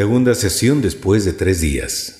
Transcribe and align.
Segunda 0.00 0.34
sesión 0.34 0.80
después 0.80 1.26
de 1.26 1.34
tres 1.34 1.60
días. 1.60 2.14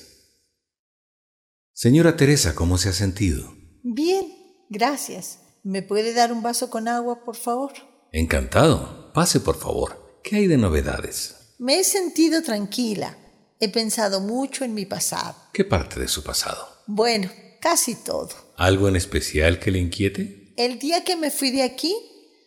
Señora 1.73 2.15
Teresa, 2.15 2.55
¿cómo 2.55 2.77
se 2.77 2.91
ha 2.91 2.93
sentido? 2.93 3.55
Bien, 3.83 4.27
gracias. 4.69 5.39
¿Me 5.63 5.81
puede 5.81 6.13
dar 6.13 6.31
un 6.31 6.43
vaso 6.43 6.69
con 6.69 6.89
agua, 6.89 7.25
por 7.25 7.37
favor? 7.37 7.73
Encantado. 8.13 9.11
Pase, 9.15 9.41
por 9.41 9.59
favor. 9.59 10.21
¿Qué 10.23 10.37
hay 10.37 10.47
de 10.47 10.59
novedades? 10.59 11.55
Me 11.59 11.79
he 11.79 11.85
sentido 11.85 12.43
tranquila. 12.43 13.17
He 13.61 13.71
pensado 13.71 14.21
mucho 14.21 14.67
en 14.67 14.75
mi 14.75 14.85
pasado. 14.85 15.35
¿Qué 15.55 15.65
parte 15.65 15.99
de 15.99 16.09
su 16.09 16.23
pasado? 16.23 16.69
Bueno, 16.87 17.31
casi 17.63 17.95
todo. 17.95 18.29
¿Algo 18.59 18.89
en 18.89 18.97
especial 18.97 19.59
que 19.59 19.71
le 19.71 19.79
inquiete? 19.79 20.53
El 20.59 20.79
día 20.79 21.03
que 21.03 21.17
me 21.17 21.31
fui 21.31 21.51
de 21.51 21.63
aquí, 21.63 21.97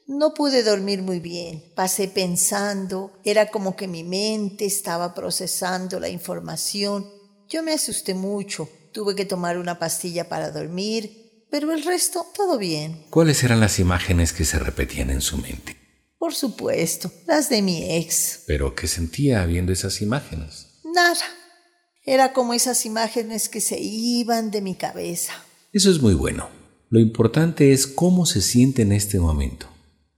no 0.07 0.34
pude 0.34 0.63
dormir 0.63 1.02
muy 1.02 1.20
bien. 1.20 1.63
Pasé 1.75 2.07
pensando, 2.07 3.12
era 3.23 3.49
como 3.49 3.75
que 3.75 3.88
mi 3.88 4.03
mente 4.03 4.66
estaba 4.66 5.13
procesando 5.13 5.99
la 5.99 6.09
información. 6.09 7.09
Yo 7.49 7.63
me 7.63 7.73
asusté 7.73 8.13
mucho, 8.13 8.70
tuve 8.91 9.16
que 9.16 9.26
tomar 9.26 9.57
una 9.57 9.79
pastilla 9.79 10.27
para 10.29 10.52
dormir, 10.52 11.45
pero 11.49 11.71
el 11.71 11.84
resto 11.84 12.26
todo 12.35 12.57
bien. 12.57 13.05
¿Cuáles 13.09 13.43
eran 13.43 13.59
las 13.59 13.79
imágenes 13.79 14.34
que 14.34 14.45
se 14.45 14.59
repetían 14.59 15.09
en 15.09 15.21
su 15.21 15.38
mente? 15.38 15.77
Por 16.17 16.34
supuesto, 16.34 17.12
las 17.27 17.49
de 17.49 17.62
mi 17.62 17.98
ex. 17.98 18.43
¿Pero 18.48 18.76
qué 18.76 18.88
sentía 18.88 19.45
viendo 19.45 19.73
esas 19.73 20.01
imágenes? 20.01 20.79
Nada. 20.84 21.26
Era 22.05 22.34
como 22.34 22.54
esas 22.54 22.85
imágenes 22.85 23.49
que 23.49 23.62
se 23.62 23.79
iban 23.79 24.51
de 24.51 24.62
mi 24.62 24.76
cabeza. 24.76 25.34
Eso 25.71 25.90
es 25.90 26.01
muy 26.01 26.13
bueno. 26.13 26.49
Lo 26.90 26.99
importante 26.99 27.71
es 27.71 27.88
cómo 27.88 28.26
se 28.26 28.41
siente 28.41 28.82
en 28.82 28.91
este 28.91 29.20
momento. 29.20 29.73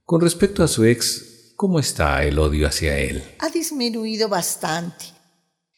Con 0.06 0.20
respecto 0.20 0.62
a 0.62 0.68
su 0.68 0.84
ex, 0.84 1.52
¿cómo 1.56 1.80
está 1.80 2.22
el 2.22 2.38
odio 2.38 2.68
hacia 2.68 2.96
él? 2.96 3.24
Ha 3.40 3.48
disminuido 3.48 4.28
bastante. 4.28 5.06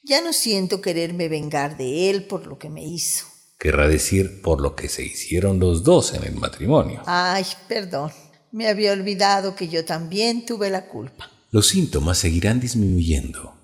Ya 0.05 0.21
no 0.21 0.35
siento 0.35 0.83
quererme 0.83 1.31
vengar 1.31 1.79
de 1.79 2.11
él 2.11 2.27
por 2.27 2.47
lo 2.47 2.59
que 2.59 2.69
me 2.69 2.85
hizo. 2.85 3.25
Querrá 3.59 3.89
decir 3.89 4.43
por 4.43 4.61
lo 4.61 4.77
que 4.77 4.91
se 4.91 5.03
hicieron 5.03 5.59
los 5.59 5.83
dos 5.83 6.13
en 6.13 6.25
el 6.25 6.35
matrimonio. 6.35 7.03
Ay, 7.07 7.47
perdón. 7.69 8.13
Me 8.53 8.69
había 8.69 8.93
olvidado 8.93 9.57
que 9.57 9.69
yo 9.69 9.87
también 9.87 10.45
tuve 10.45 10.69
la 10.69 10.89
culpa. 10.89 11.31
Los 11.51 11.69
síntomas 11.69 12.19
seguirán 12.19 12.61
disminuyendo. 12.61 13.55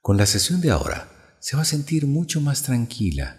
Con 0.00 0.16
la 0.16 0.26
sesión 0.26 0.60
de 0.60 0.70
ahora, 0.70 1.36
se 1.40 1.56
va 1.56 1.62
a 1.62 1.64
sentir 1.64 2.06
mucho 2.06 2.40
más 2.40 2.62
tranquila. 2.62 3.38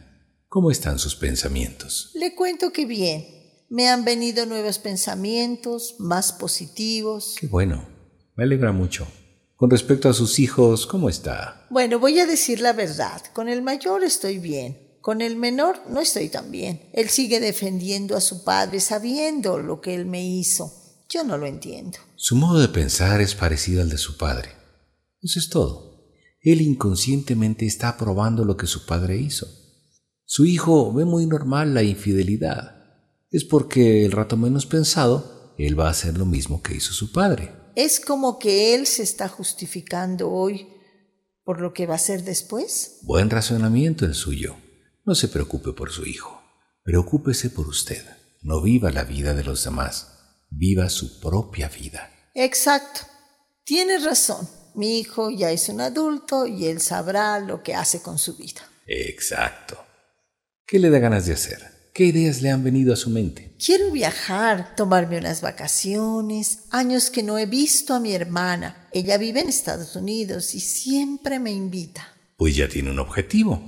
¿Cómo 0.49 0.69
están 0.69 0.99
sus 0.99 1.15
pensamientos? 1.15 2.11
Le 2.13 2.35
cuento 2.35 2.73
que 2.73 2.85
bien. 2.85 3.40
Me 3.71 3.87
han 3.87 4.03
venido 4.03 4.45
nuevos 4.45 4.79
pensamientos, 4.79 5.95
más 5.97 6.33
positivos. 6.33 7.37
Qué 7.39 7.47
bueno, 7.47 7.87
me 8.35 8.43
alegra 8.43 8.73
mucho. 8.73 9.07
Con 9.55 9.69
respecto 9.69 10.09
a 10.09 10.13
sus 10.13 10.39
hijos, 10.39 10.85
¿cómo 10.85 11.07
está? 11.07 11.67
Bueno, 11.69 11.97
voy 11.97 12.19
a 12.19 12.25
decir 12.25 12.59
la 12.59 12.73
verdad. 12.73 13.21
Con 13.31 13.47
el 13.47 13.61
mayor 13.61 14.03
estoy 14.03 14.39
bien. 14.39 14.97
Con 14.99 15.21
el 15.21 15.37
menor 15.37 15.83
no 15.89 16.01
estoy 16.01 16.27
tan 16.27 16.51
bien. 16.51 16.89
Él 16.91 17.07
sigue 17.07 17.39
defendiendo 17.39 18.17
a 18.17 18.19
su 18.19 18.43
padre 18.43 18.81
sabiendo 18.81 19.57
lo 19.57 19.79
que 19.79 19.95
él 19.95 20.05
me 20.05 20.21
hizo. 20.21 20.73
Yo 21.07 21.23
no 21.23 21.37
lo 21.37 21.45
entiendo. 21.45 21.97
Su 22.17 22.35
modo 22.35 22.59
de 22.59 22.67
pensar 22.67 23.21
es 23.21 23.35
parecido 23.35 23.81
al 23.83 23.89
de 23.89 23.97
su 23.97 24.17
padre. 24.17 24.49
Eso 25.21 25.39
es 25.39 25.47
todo. 25.47 26.09
Él 26.41 26.59
inconscientemente 26.59 27.65
está 27.65 27.87
aprobando 27.87 28.43
lo 28.43 28.57
que 28.57 28.67
su 28.67 28.85
padre 28.85 29.15
hizo. 29.15 29.47
Su 30.25 30.45
hijo 30.45 30.91
ve 30.91 31.05
muy 31.05 31.25
normal 31.25 31.73
la 31.73 31.83
infidelidad 31.83 32.80
es 33.31 33.45
porque 33.45 34.05
el 34.05 34.11
rato 34.11 34.35
menos 34.35 34.65
pensado, 34.65 35.53
él 35.57 35.79
va 35.79 35.87
a 35.87 35.91
hacer 35.91 36.17
lo 36.17 36.25
mismo 36.25 36.61
que 36.61 36.75
hizo 36.75 36.93
su 36.93 37.11
padre. 37.11 37.51
Es 37.75 38.01
como 38.01 38.37
que 38.37 38.75
él 38.75 38.85
se 38.85 39.03
está 39.03 39.29
justificando 39.29 40.29
hoy 40.29 40.67
por 41.43 41.61
lo 41.61 41.73
que 41.73 41.87
va 41.87 41.93
a 41.93 41.95
hacer 41.95 42.23
después. 42.23 42.99
Buen 43.03 43.29
razonamiento 43.29 44.05
el 44.05 44.13
suyo. 44.13 44.57
No 45.05 45.15
se 45.15 45.29
preocupe 45.29 45.71
por 45.71 45.91
su 45.91 46.05
hijo. 46.05 46.41
Preocúpese 46.83 47.49
por 47.49 47.67
usted. 47.67 48.03
No 48.41 48.61
viva 48.61 48.91
la 48.91 49.05
vida 49.05 49.33
de 49.33 49.43
los 49.43 49.63
demás. 49.63 50.07
Viva 50.49 50.89
su 50.89 51.19
propia 51.21 51.69
vida. 51.69 52.11
Exacto. 52.35 53.01
Tiene 53.63 53.97
razón. 53.99 54.47
Mi 54.75 54.99
hijo 54.99 55.29
ya 55.29 55.51
es 55.51 55.69
un 55.69 55.79
adulto 55.81 56.47
y 56.47 56.65
él 56.65 56.81
sabrá 56.81 57.39
lo 57.39 57.63
que 57.63 57.75
hace 57.75 58.01
con 58.01 58.17
su 58.19 58.35
vida. 58.35 58.61
Exacto. 58.85 59.77
¿Qué 60.65 60.79
le 60.79 60.89
da 60.89 60.99
ganas 60.99 61.25
de 61.25 61.33
hacer? 61.33 61.70
¿Qué 61.93 62.05
ideas 62.05 62.41
le 62.41 62.49
han 62.49 62.63
venido 62.63 62.93
a 62.93 62.95
su 62.95 63.09
mente? 63.09 63.53
Quiero 63.63 63.91
viajar, 63.91 64.75
tomarme 64.77 65.17
unas 65.17 65.41
vacaciones. 65.41 66.59
Años 66.69 67.09
que 67.09 67.21
no 67.21 67.37
he 67.37 67.45
visto 67.45 67.93
a 67.93 67.99
mi 67.99 68.13
hermana. 68.13 68.87
Ella 68.93 69.17
vive 69.17 69.41
en 69.41 69.49
Estados 69.49 69.97
Unidos 69.97 70.55
y 70.55 70.61
siempre 70.61 71.37
me 71.37 71.51
invita. 71.51 72.07
Pues 72.37 72.55
ya 72.55 72.69
tiene 72.69 72.91
un 72.91 72.99
objetivo. 72.99 73.61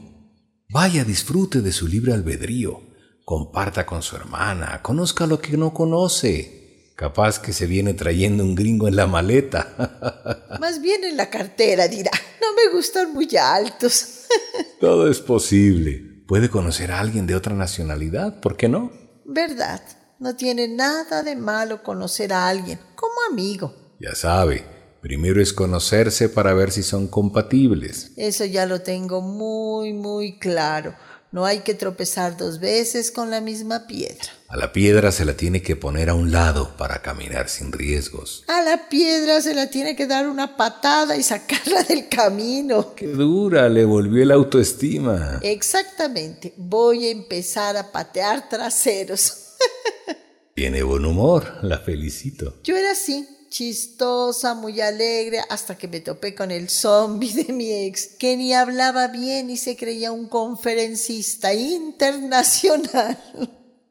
Vaya, 0.69 1.03
disfrute 1.03 1.59
de 1.61 1.73
su 1.73 1.85
libre 1.85 2.13
albedrío. 2.13 2.81
Comparta 3.25 3.85
con 3.85 4.01
su 4.01 4.15
hermana. 4.15 4.81
Conozca 4.81 5.27
lo 5.27 5.41
que 5.41 5.57
no 5.57 5.73
conoce. 5.73 6.93
Capaz 6.95 7.39
que 7.39 7.51
se 7.51 7.67
viene 7.67 7.93
trayendo 7.93 8.45
un 8.45 8.55
gringo 8.55 8.87
en 8.87 8.95
la 8.95 9.05
maleta. 9.05 10.55
Más 10.61 10.81
bien 10.81 11.03
en 11.03 11.17
la 11.17 11.29
cartera, 11.29 11.89
dirá. 11.89 12.11
No 12.39 12.53
me 12.53 12.73
gustan 12.73 13.11
muy 13.11 13.27
altos. 13.35 14.27
Todo 14.79 15.11
es 15.11 15.19
posible 15.19 16.12
puede 16.27 16.49
conocer 16.49 16.91
a 16.91 16.99
alguien 16.99 17.27
de 17.27 17.35
otra 17.35 17.53
nacionalidad, 17.53 18.39
¿por 18.39 18.57
qué 18.57 18.69
no? 18.69 18.91
Verdad, 19.25 19.81
no 20.19 20.35
tiene 20.35 20.67
nada 20.67 21.23
de 21.23 21.35
malo 21.35 21.83
conocer 21.83 22.33
a 22.33 22.47
alguien 22.47 22.79
como 22.95 23.13
amigo. 23.29 23.73
Ya 23.99 24.15
sabe, 24.15 24.65
primero 25.01 25.41
es 25.41 25.53
conocerse 25.53 26.29
para 26.29 26.53
ver 26.53 26.71
si 26.71 26.83
son 26.83 27.07
compatibles. 27.07 28.13
Eso 28.17 28.45
ya 28.45 28.65
lo 28.65 28.81
tengo 28.81 29.21
muy, 29.21 29.93
muy 29.93 30.39
claro. 30.39 30.95
No 31.33 31.47
hay 31.47 31.61
que 31.61 31.73
tropezar 31.73 32.37
dos 32.37 32.59
veces 32.59 33.09
con 33.09 33.31
la 33.31 33.41
misma 33.41 33.87
piedra. 33.87 34.29
A 34.49 34.55
la 34.55 34.71
piedra 34.71 35.11
se 35.11 35.25
la 35.25 35.35
tiene 35.35 35.63
que 35.63 35.75
poner 35.75 36.11
a 36.11 36.13
un 36.13 36.31
lado 36.31 36.77
para 36.77 37.01
caminar 37.01 37.49
sin 37.49 37.71
riesgos. 37.71 38.43
A 38.47 38.61
la 38.61 38.87
piedra 38.87 39.41
se 39.41 39.55
la 39.55 39.67
tiene 39.67 39.95
que 39.95 40.05
dar 40.05 40.27
una 40.27 40.55
patada 40.55 41.17
y 41.17 41.23
sacarla 41.23 41.81
del 41.81 42.07
camino. 42.07 42.93
Qué 42.93 43.07
dura, 43.07 43.67
le 43.67 43.83
volvió 43.83 44.23
la 44.25 44.35
autoestima. 44.35 45.39
Exactamente. 45.41 46.53
Voy 46.55 47.07
a 47.07 47.09
empezar 47.09 47.77
a 47.77 47.91
patear 47.91 48.47
traseros. 48.47 49.55
Tiene 50.53 50.83
buen 50.83 51.03
humor, 51.03 51.51
la 51.63 51.79
felicito. 51.79 52.59
Yo 52.63 52.77
era 52.77 52.91
así 52.91 53.27
chistosa, 53.53 54.55
muy 54.55 54.81
alegre, 54.81 55.39
hasta 55.47 55.77
que 55.77 55.87
me 55.87 56.01
topé 56.01 56.33
con 56.33 56.49
el 56.49 56.69
zombie 56.69 57.33
de 57.33 57.53
mi 57.53 57.71
ex, 57.71 58.07
que 58.17 58.35
ni 58.35 58.51
hablaba 58.51 59.09
bien 59.09 59.51
y 59.51 59.57
se 59.57 59.77
creía 59.77 60.11
un 60.11 60.27
conferencista 60.27 61.53
internacional. 61.53 63.17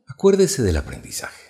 Acuérdese 0.09 0.63
del 0.63 0.77
aprendizaje, 0.77 1.45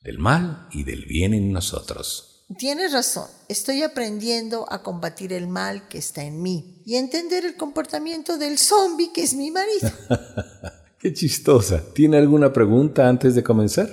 del 0.00 0.18
mal 0.18 0.66
y 0.72 0.84
del 0.84 1.04
bien 1.04 1.34
en 1.34 1.52
nosotros. 1.52 2.46
Tienes 2.56 2.92
razón, 2.92 3.28
estoy 3.48 3.82
aprendiendo 3.82 4.66
a 4.72 4.82
combatir 4.82 5.34
el 5.34 5.46
mal 5.46 5.88
que 5.88 5.98
está 5.98 6.24
en 6.24 6.40
mí 6.40 6.82
y 6.86 6.96
entender 6.96 7.44
el 7.44 7.56
comportamiento 7.56 8.38
del 8.38 8.56
zombie 8.56 9.12
que 9.12 9.24
es 9.24 9.34
mi 9.34 9.50
marido. 9.50 9.90
Qué 10.98 11.12
chistosa. 11.12 11.82
¿Tiene 11.92 12.16
alguna 12.16 12.52
pregunta 12.52 13.08
antes 13.08 13.34
de 13.34 13.42
comenzar? 13.42 13.90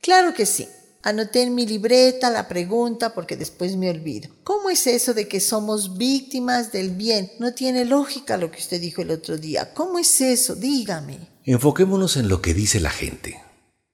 Claro 0.00 0.34
que 0.34 0.46
sí. 0.46 0.66
Anoté 1.06 1.42
en 1.42 1.54
mi 1.54 1.68
libreta 1.68 2.30
la 2.30 2.48
pregunta 2.48 3.14
porque 3.14 3.36
después 3.36 3.76
me 3.76 3.88
olvido. 3.88 4.28
¿Cómo 4.42 4.70
es 4.70 4.88
eso 4.88 5.14
de 5.14 5.28
que 5.28 5.38
somos 5.38 5.96
víctimas 5.96 6.72
del 6.72 6.90
bien? 6.90 7.30
No 7.38 7.54
tiene 7.54 7.84
lógica 7.84 8.36
lo 8.36 8.50
que 8.50 8.58
usted 8.58 8.80
dijo 8.80 9.02
el 9.02 9.12
otro 9.12 9.38
día. 9.38 9.72
¿Cómo 9.72 10.00
es 10.00 10.20
eso? 10.20 10.56
Dígame. 10.56 11.28
Enfoquémonos 11.44 12.16
en 12.16 12.28
lo 12.28 12.42
que 12.42 12.54
dice 12.54 12.80
la 12.80 12.90
gente. 12.90 13.40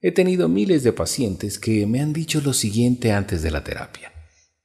He 0.01 0.11
tenido 0.13 0.49
miles 0.49 0.85
de 0.85 0.95
pacientes 0.95 1.59
que 1.59 1.87
me 1.87 2.01
han 2.01 2.15
dicho 2.15 2.41
lo 2.41 2.55
siguiente 2.55 3.13
antes 3.13 3.43
de 3.43 3.51
la 3.51 3.63
terapia. 3.63 4.11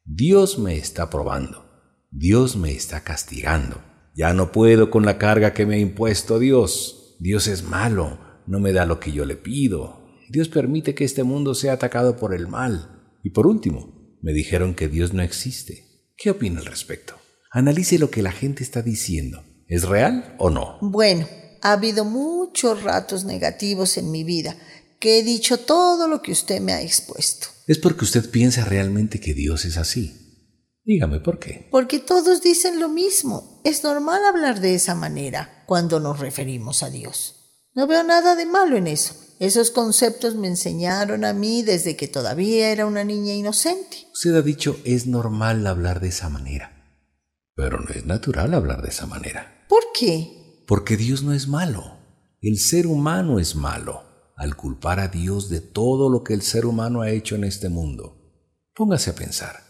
Dios 0.05 0.57
me 0.57 0.77
está 0.77 1.09
probando. 1.09 1.65
Dios 2.11 2.55
me 2.55 2.71
está 2.71 3.03
castigando. 3.03 3.83
Ya 4.15 4.33
no 4.33 4.53
puedo 4.53 4.89
con 4.89 5.05
la 5.05 5.17
carga 5.17 5.53
que 5.53 5.65
me 5.65 5.75
ha 5.75 5.79
impuesto 5.79 6.39
Dios. 6.39 7.17
Dios 7.19 7.47
es 7.47 7.63
malo. 7.63 8.21
No 8.47 8.61
me 8.61 8.71
da 8.71 8.85
lo 8.85 9.01
que 9.01 9.11
yo 9.11 9.25
le 9.25 9.35
pido. 9.35 10.06
Dios 10.29 10.49
permite 10.49 10.95
que 10.95 11.05
este 11.05 11.23
mundo 11.23 11.55
sea 11.55 11.73
atacado 11.73 12.17
por 12.17 12.33
el 12.33 12.47
mal. 12.47 13.11
Y 13.23 13.31
por 13.31 13.47
último, 13.47 14.17
me 14.21 14.33
dijeron 14.33 14.75
que 14.75 14.87
Dios 14.87 15.13
no 15.13 15.21
existe. 15.21 16.11
¿Qué 16.17 16.29
opina 16.29 16.59
al 16.59 16.65
respecto? 16.65 17.15
Analice 17.51 17.99
lo 17.99 18.09
que 18.09 18.21
la 18.21 18.31
gente 18.31 18.63
está 18.63 18.81
diciendo. 18.81 19.43
¿Es 19.67 19.83
real 19.83 20.35
o 20.39 20.49
no? 20.49 20.77
Bueno, 20.81 21.27
ha 21.61 21.73
habido 21.73 22.05
muchos 22.05 22.83
ratos 22.83 23.23
negativos 23.25 23.97
en 23.97 24.11
mi 24.11 24.23
vida, 24.23 24.55
que 24.99 25.19
he 25.19 25.23
dicho 25.23 25.59
todo 25.59 26.07
lo 26.07 26.21
que 26.21 26.31
usted 26.31 26.61
me 26.61 26.73
ha 26.73 26.81
expuesto. 26.81 27.47
Es 27.67 27.77
porque 27.77 28.05
usted 28.05 28.29
piensa 28.29 28.65
realmente 28.65 29.19
que 29.19 29.33
Dios 29.33 29.65
es 29.65 29.77
así. 29.77 30.27
Dígame 30.85 31.19
por 31.19 31.37
qué. 31.37 31.67
Porque 31.69 31.99
todos 31.99 32.41
dicen 32.41 32.79
lo 32.79 32.87
mismo. 32.87 33.61
Es 33.65 33.83
normal 33.83 34.23
hablar 34.25 34.61
de 34.61 34.73
esa 34.73 34.95
manera 34.95 35.63
cuando 35.67 35.99
nos 35.99 36.19
referimos 36.19 36.81
a 36.81 36.89
Dios. 36.89 37.59
No 37.73 37.87
veo 37.87 38.03
nada 38.03 38.35
de 38.35 38.45
malo 38.45 38.77
en 38.77 38.87
eso. 38.87 39.13
Esos 39.39 39.69
conceptos 39.69 40.35
me 40.35 40.47
enseñaron 40.47 41.23
a 41.23 41.33
mí 41.33 41.61
desde 41.61 41.95
que 41.95 42.07
todavía 42.07 42.71
era 42.71 42.87
una 42.87 43.03
niña 43.03 43.33
inocente. 43.33 44.07
Usted 44.13 44.35
ha 44.35 44.41
dicho 44.41 44.79
es 44.83 45.05
normal 45.05 45.67
hablar 45.67 45.99
de 45.99 46.07
esa 46.07 46.29
manera. 46.29 46.73
Pero 47.55 47.79
no 47.79 47.89
es 47.89 48.05
natural 48.05 48.53
hablar 48.53 48.81
de 48.81 48.89
esa 48.89 49.05
manera. 49.05 49.65
¿Por 49.69 49.83
qué? 49.93 50.63
Porque 50.67 50.97
Dios 50.97 51.23
no 51.23 51.33
es 51.33 51.47
malo. 51.47 51.97
El 52.41 52.57
ser 52.57 52.87
humano 52.87 53.39
es 53.39 53.55
malo 53.55 54.03
al 54.35 54.55
culpar 54.55 54.99
a 54.99 55.07
Dios 55.07 55.49
de 55.49 55.61
todo 55.61 56.09
lo 56.09 56.23
que 56.23 56.33
el 56.33 56.43
ser 56.43 56.65
humano 56.65 57.01
ha 57.01 57.09
hecho 57.09 57.35
en 57.35 57.43
este 57.43 57.69
mundo. 57.69 58.15
Póngase 58.75 59.09
a 59.09 59.15
pensar, 59.15 59.63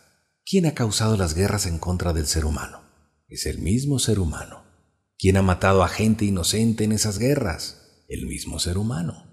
¿quién 0.46 0.66
ha 0.66 0.74
causado 0.74 1.16
las 1.16 1.34
guerras 1.34 1.66
en 1.66 1.80
contra 1.80 2.12
del 2.12 2.28
ser 2.28 2.46
humano? 2.46 2.82
Es 3.30 3.46
el 3.46 3.60
mismo 3.60 4.00
ser 4.00 4.20
humano. 4.20 4.64
¿Quién 5.18 5.38
ha 5.38 5.42
matado 5.42 5.84
a 5.84 5.88
gente 5.88 6.26
inocente 6.26 6.84
en 6.84 6.92
esas 6.92 7.18
guerras? 7.18 8.04
El 8.10 8.28
mismo 8.28 8.60
ser 8.60 8.78
humano. 8.78 9.27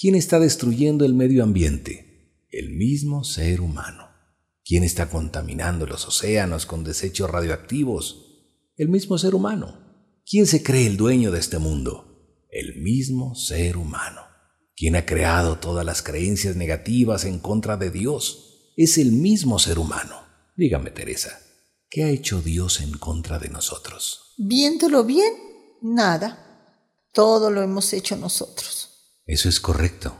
¿Quién 0.00 0.14
está 0.14 0.38
destruyendo 0.38 1.04
el 1.04 1.12
medio 1.12 1.42
ambiente? 1.42 2.46
El 2.52 2.70
mismo 2.70 3.24
ser 3.24 3.60
humano. 3.60 4.08
¿Quién 4.64 4.84
está 4.84 5.10
contaminando 5.10 5.86
los 5.86 6.06
océanos 6.06 6.66
con 6.66 6.84
desechos 6.84 7.28
radioactivos? 7.28 8.60
El 8.76 8.90
mismo 8.90 9.18
ser 9.18 9.34
humano. 9.34 10.22
¿Quién 10.24 10.46
se 10.46 10.62
cree 10.62 10.86
el 10.86 10.96
dueño 10.96 11.32
de 11.32 11.40
este 11.40 11.58
mundo? 11.58 12.46
El 12.48 12.80
mismo 12.80 13.34
ser 13.34 13.76
humano. 13.76 14.20
Quien 14.76 14.94
ha 14.94 15.04
creado 15.04 15.58
todas 15.58 15.84
las 15.84 16.00
creencias 16.00 16.54
negativas 16.54 17.24
en 17.24 17.40
contra 17.40 17.76
de 17.76 17.90
Dios 17.90 18.72
es 18.76 18.98
el 18.98 19.10
mismo 19.10 19.58
ser 19.58 19.80
humano. 19.80 20.14
Dígame, 20.56 20.92
Teresa, 20.92 21.40
¿qué 21.90 22.04
ha 22.04 22.10
hecho 22.10 22.40
Dios 22.40 22.80
en 22.82 22.92
contra 22.98 23.40
de 23.40 23.48
nosotros? 23.48 24.34
Viéndolo 24.36 25.02
bien, 25.02 25.34
nada. 25.82 26.84
Todo 27.12 27.50
lo 27.50 27.62
hemos 27.62 27.92
hecho 27.92 28.16
nosotros. 28.16 28.87
Eso 29.28 29.50
es 29.50 29.60
correcto. 29.60 30.14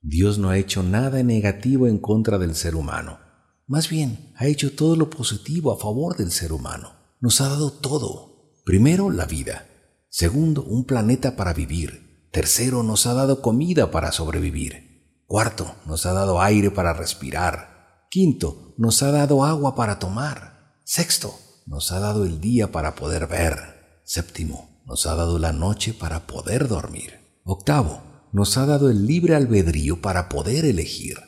Dios 0.00 0.36
no 0.36 0.50
ha 0.50 0.58
hecho 0.58 0.82
nada 0.82 1.22
negativo 1.22 1.86
en 1.86 1.98
contra 1.98 2.38
del 2.38 2.56
ser 2.56 2.74
humano. 2.74 3.20
Más 3.68 3.88
bien, 3.88 4.32
ha 4.36 4.46
hecho 4.46 4.74
todo 4.74 4.96
lo 4.96 5.08
positivo 5.10 5.72
a 5.72 5.78
favor 5.78 6.16
del 6.16 6.32
ser 6.32 6.52
humano. 6.52 6.90
Nos 7.20 7.40
ha 7.40 7.48
dado 7.48 7.70
todo. 7.70 8.58
Primero, 8.64 9.10
la 9.10 9.26
vida. 9.26 9.68
Segundo, 10.08 10.64
un 10.64 10.86
planeta 10.86 11.36
para 11.36 11.54
vivir. 11.54 12.28
Tercero, 12.32 12.82
nos 12.82 13.06
ha 13.06 13.14
dado 13.14 13.42
comida 13.42 13.92
para 13.92 14.10
sobrevivir. 14.10 15.22
Cuarto, 15.26 15.76
nos 15.86 16.04
ha 16.04 16.12
dado 16.12 16.42
aire 16.42 16.72
para 16.72 16.92
respirar. 16.94 18.08
Quinto, 18.10 18.74
nos 18.76 19.04
ha 19.04 19.12
dado 19.12 19.44
agua 19.44 19.76
para 19.76 20.00
tomar. 20.00 20.80
Sexto, 20.82 21.32
nos 21.64 21.92
ha 21.92 22.00
dado 22.00 22.24
el 22.24 22.40
día 22.40 22.72
para 22.72 22.96
poder 22.96 23.28
ver. 23.28 24.02
Séptimo, 24.04 24.82
nos 24.84 25.06
ha 25.06 25.14
dado 25.14 25.38
la 25.38 25.52
noche 25.52 25.94
para 25.94 26.26
poder 26.26 26.66
dormir. 26.66 27.40
Octavo, 27.44 28.11
nos 28.32 28.56
ha 28.56 28.66
dado 28.66 28.90
el 28.90 29.06
libre 29.06 29.34
albedrío 29.34 30.00
para 30.00 30.28
poder 30.28 30.64
elegir. 30.64 31.18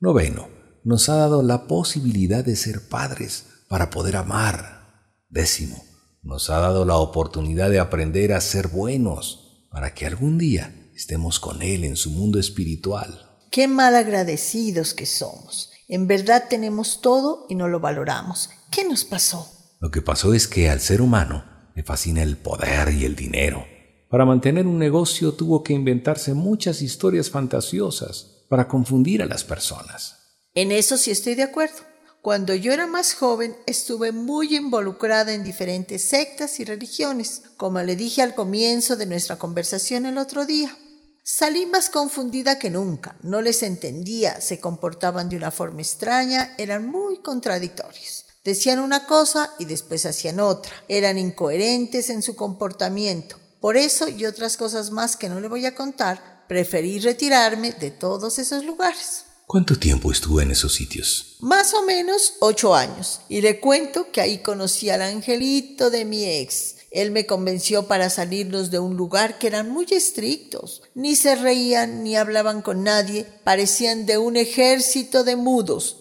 Noveno, 0.00 0.48
nos 0.84 1.08
ha 1.08 1.16
dado 1.16 1.42
la 1.42 1.66
posibilidad 1.66 2.44
de 2.44 2.56
ser 2.56 2.88
padres 2.88 3.46
para 3.68 3.90
poder 3.90 4.16
amar. 4.16 5.10
Décimo, 5.28 5.84
nos 6.22 6.50
ha 6.50 6.58
dado 6.58 6.84
la 6.84 6.96
oportunidad 6.96 7.70
de 7.70 7.80
aprender 7.80 8.32
a 8.32 8.40
ser 8.40 8.68
buenos 8.68 9.66
para 9.70 9.94
que 9.94 10.06
algún 10.06 10.38
día 10.38 10.90
estemos 10.94 11.40
con 11.40 11.62
Él 11.62 11.84
en 11.84 11.96
su 11.96 12.10
mundo 12.10 12.38
espiritual. 12.38 13.28
Qué 13.50 13.66
mal 13.68 13.96
agradecidos 13.96 14.94
que 14.94 15.06
somos. 15.06 15.70
En 15.88 16.06
verdad 16.06 16.44
tenemos 16.48 17.00
todo 17.00 17.46
y 17.48 17.54
no 17.54 17.68
lo 17.68 17.80
valoramos. 17.80 18.50
¿Qué 18.70 18.84
nos 18.84 19.04
pasó? 19.04 19.48
Lo 19.80 19.90
que 19.90 20.00
pasó 20.00 20.32
es 20.32 20.46
que 20.46 20.70
al 20.70 20.80
ser 20.80 21.02
humano 21.02 21.44
le 21.74 21.82
fascina 21.82 22.22
el 22.22 22.36
poder 22.36 22.92
y 22.94 23.04
el 23.04 23.16
dinero. 23.16 23.66
Para 24.12 24.26
mantener 24.26 24.66
un 24.66 24.78
negocio 24.78 25.32
tuvo 25.32 25.62
que 25.62 25.72
inventarse 25.72 26.34
muchas 26.34 26.82
historias 26.82 27.30
fantasiosas 27.30 28.44
para 28.50 28.68
confundir 28.68 29.22
a 29.22 29.26
las 29.26 29.42
personas. 29.42 30.36
En 30.52 30.70
eso 30.70 30.98
sí 30.98 31.10
estoy 31.10 31.34
de 31.34 31.44
acuerdo. 31.44 31.78
Cuando 32.20 32.54
yo 32.54 32.74
era 32.74 32.86
más 32.86 33.14
joven 33.14 33.56
estuve 33.64 34.12
muy 34.12 34.54
involucrada 34.54 35.32
en 35.32 35.42
diferentes 35.42 36.02
sectas 36.02 36.60
y 36.60 36.64
religiones, 36.66 37.40
como 37.56 37.80
le 37.80 37.96
dije 37.96 38.20
al 38.20 38.34
comienzo 38.34 38.96
de 38.96 39.06
nuestra 39.06 39.38
conversación 39.38 40.04
el 40.04 40.18
otro 40.18 40.44
día. 40.44 40.76
Salí 41.24 41.64
más 41.64 41.88
confundida 41.88 42.58
que 42.58 42.68
nunca, 42.68 43.16
no 43.22 43.40
les 43.40 43.62
entendía, 43.62 44.42
se 44.42 44.60
comportaban 44.60 45.30
de 45.30 45.36
una 45.36 45.50
forma 45.50 45.80
extraña, 45.80 46.54
eran 46.58 46.86
muy 46.86 47.22
contradictorios. 47.22 48.26
Decían 48.44 48.80
una 48.80 49.06
cosa 49.06 49.54
y 49.58 49.64
después 49.64 50.04
hacían 50.04 50.38
otra, 50.38 50.74
eran 50.86 51.16
incoherentes 51.16 52.10
en 52.10 52.20
su 52.20 52.36
comportamiento. 52.36 53.41
Por 53.62 53.76
eso 53.76 54.08
y 54.08 54.26
otras 54.26 54.56
cosas 54.56 54.90
más 54.90 55.16
que 55.16 55.28
no 55.28 55.38
le 55.38 55.46
voy 55.46 55.66
a 55.66 55.76
contar, 55.76 56.44
preferí 56.48 56.98
retirarme 56.98 57.70
de 57.70 57.92
todos 57.92 58.40
esos 58.40 58.64
lugares. 58.64 59.26
¿Cuánto 59.46 59.78
tiempo 59.78 60.10
estuvo 60.10 60.40
en 60.40 60.50
esos 60.50 60.74
sitios? 60.74 61.36
Más 61.38 61.72
o 61.72 61.82
menos 61.82 62.34
ocho 62.40 62.74
años. 62.74 63.20
Y 63.28 63.40
le 63.40 63.60
cuento 63.60 64.10
que 64.10 64.20
ahí 64.20 64.38
conocí 64.38 64.90
al 64.90 65.02
angelito 65.02 65.90
de 65.90 66.04
mi 66.04 66.24
ex. 66.24 66.74
Él 66.90 67.12
me 67.12 67.24
convenció 67.24 67.86
para 67.86 68.10
salirnos 68.10 68.72
de 68.72 68.80
un 68.80 68.96
lugar 68.96 69.38
que 69.38 69.46
eran 69.46 69.70
muy 69.70 69.86
estrictos. 69.90 70.82
Ni 70.96 71.14
se 71.14 71.36
reían 71.36 72.02
ni 72.02 72.16
hablaban 72.16 72.62
con 72.62 72.82
nadie. 72.82 73.28
Parecían 73.44 74.06
de 74.06 74.18
un 74.18 74.36
ejército 74.36 75.22
de 75.22 75.36
mudos. 75.36 75.98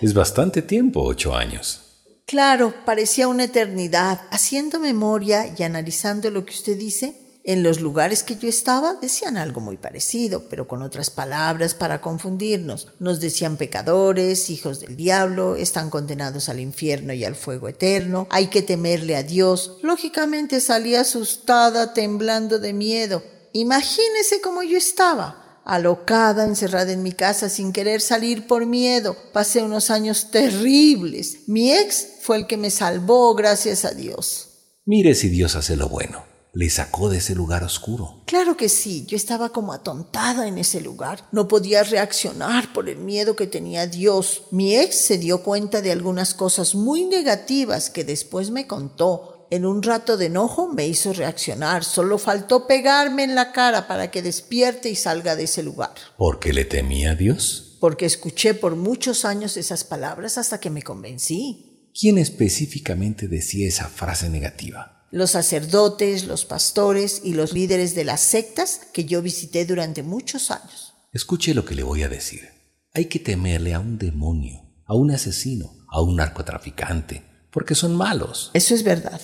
es 0.00 0.14
bastante 0.14 0.62
tiempo, 0.62 1.02
ocho 1.02 1.34
años. 1.34 1.81
Claro, 2.26 2.74
parecía 2.84 3.28
una 3.28 3.44
eternidad. 3.44 4.22
Haciendo 4.30 4.78
memoria 4.78 5.54
y 5.56 5.62
analizando 5.62 6.30
lo 6.30 6.44
que 6.44 6.54
usted 6.54 6.78
dice, 6.78 7.22
en 7.44 7.64
los 7.64 7.80
lugares 7.80 8.22
que 8.22 8.36
yo 8.36 8.48
estaba 8.48 8.94
decían 8.94 9.36
algo 9.36 9.60
muy 9.60 9.76
parecido, 9.76 10.44
pero 10.48 10.68
con 10.68 10.80
otras 10.80 11.10
palabras 11.10 11.74
para 11.74 12.00
confundirnos. 12.00 12.92
Nos 13.00 13.18
decían 13.20 13.56
pecadores, 13.56 14.48
hijos 14.48 14.80
del 14.80 14.96
diablo, 14.96 15.56
están 15.56 15.90
condenados 15.90 16.48
al 16.48 16.60
infierno 16.60 17.12
y 17.12 17.24
al 17.24 17.34
fuego 17.34 17.68
eterno, 17.68 18.28
hay 18.30 18.46
que 18.46 18.62
temerle 18.62 19.16
a 19.16 19.24
Dios. 19.24 19.78
Lógicamente 19.82 20.60
salí 20.60 20.94
asustada, 20.94 21.94
temblando 21.94 22.60
de 22.60 22.72
miedo. 22.72 23.24
Imagínese 23.52 24.40
cómo 24.40 24.62
yo 24.62 24.78
estaba 24.78 25.41
alocada, 25.64 26.44
encerrada 26.44 26.92
en 26.92 27.02
mi 27.02 27.12
casa 27.12 27.48
sin 27.48 27.72
querer 27.72 28.00
salir 28.00 28.46
por 28.46 28.66
miedo. 28.66 29.16
Pasé 29.32 29.62
unos 29.62 29.90
años 29.90 30.30
terribles. 30.30 31.48
Mi 31.48 31.72
ex 31.72 32.06
fue 32.22 32.36
el 32.36 32.46
que 32.46 32.56
me 32.56 32.70
salvó, 32.70 33.34
gracias 33.34 33.84
a 33.84 33.92
Dios. 33.92 34.48
Mire 34.84 35.14
si 35.14 35.28
Dios 35.28 35.54
hace 35.56 35.76
lo 35.76 35.88
bueno 35.88 36.32
le 36.54 36.68
sacó 36.68 37.08
de 37.08 37.18
ese 37.18 37.34
lugar 37.34 37.64
oscuro. 37.64 38.22
Claro 38.26 38.56
que 38.56 38.68
sí, 38.68 39.06
yo 39.06 39.16
estaba 39.16 39.48
como 39.50 39.72
atontada 39.72 40.46
en 40.46 40.58
ese 40.58 40.80
lugar. 40.80 41.26
No 41.32 41.48
podía 41.48 41.82
reaccionar 41.82 42.72
por 42.74 42.88
el 42.88 42.98
miedo 42.98 43.36
que 43.36 43.46
tenía 43.46 43.86
Dios. 43.86 44.42
Mi 44.50 44.76
ex 44.76 44.96
se 44.96 45.16
dio 45.16 45.42
cuenta 45.42 45.80
de 45.80 45.92
algunas 45.92 46.34
cosas 46.34 46.74
muy 46.74 47.04
negativas 47.04 47.88
que 47.88 48.04
después 48.04 48.50
me 48.50 48.66
contó. 48.66 49.31
En 49.52 49.66
un 49.66 49.82
rato 49.82 50.16
de 50.16 50.26
enojo 50.26 50.66
me 50.66 50.88
hizo 50.88 51.12
reaccionar. 51.12 51.84
Solo 51.84 52.16
faltó 52.16 52.66
pegarme 52.66 53.24
en 53.24 53.34
la 53.34 53.52
cara 53.52 53.86
para 53.86 54.10
que 54.10 54.22
despierte 54.22 54.88
y 54.88 54.96
salga 54.96 55.36
de 55.36 55.44
ese 55.44 55.62
lugar. 55.62 55.92
¿Por 56.16 56.38
qué 56.38 56.54
le 56.54 56.64
temía 56.64 57.10
a 57.10 57.16
Dios? 57.16 57.76
Porque 57.78 58.06
escuché 58.06 58.54
por 58.54 58.76
muchos 58.76 59.26
años 59.26 59.58
esas 59.58 59.84
palabras 59.84 60.38
hasta 60.38 60.58
que 60.58 60.70
me 60.70 60.80
convencí. 60.80 61.90
¿Quién 61.92 62.16
específicamente 62.16 63.28
decía 63.28 63.68
esa 63.68 63.88
frase 63.88 64.30
negativa? 64.30 65.06
los 65.10 65.32
sacerdotes, 65.32 66.24
los 66.24 66.46
pastores 66.46 67.20
y 67.22 67.34
los 67.34 67.52
líderes 67.52 67.94
de 67.94 68.04
las 68.04 68.22
sectas 68.22 68.80
que 68.94 69.04
yo 69.04 69.20
visité 69.20 69.66
durante 69.66 70.02
muchos 70.02 70.50
años. 70.50 70.94
Escuche 71.12 71.52
lo 71.52 71.66
que 71.66 71.74
le 71.74 71.82
voy 71.82 72.02
a 72.02 72.08
decir. 72.08 72.48
Hay 72.94 73.04
que 73.04 73.18
temerle 73.18 73.74
a 73.74 73.80
un 73.80 73.98
demonio, 73.98 74.62
a 74.86 74.94
un 74.94 75.10
asesino, 75.10 75.74
a 75.90 76.00
un 76.00 76.16
narcotraficante, 76.16 77.24
porque 77.50 77.74
son 77.74 77.94
malos. 77.94 78.50
Eso 78.54 78.74
es 78.74 78.84
verdad. 78.84 79.20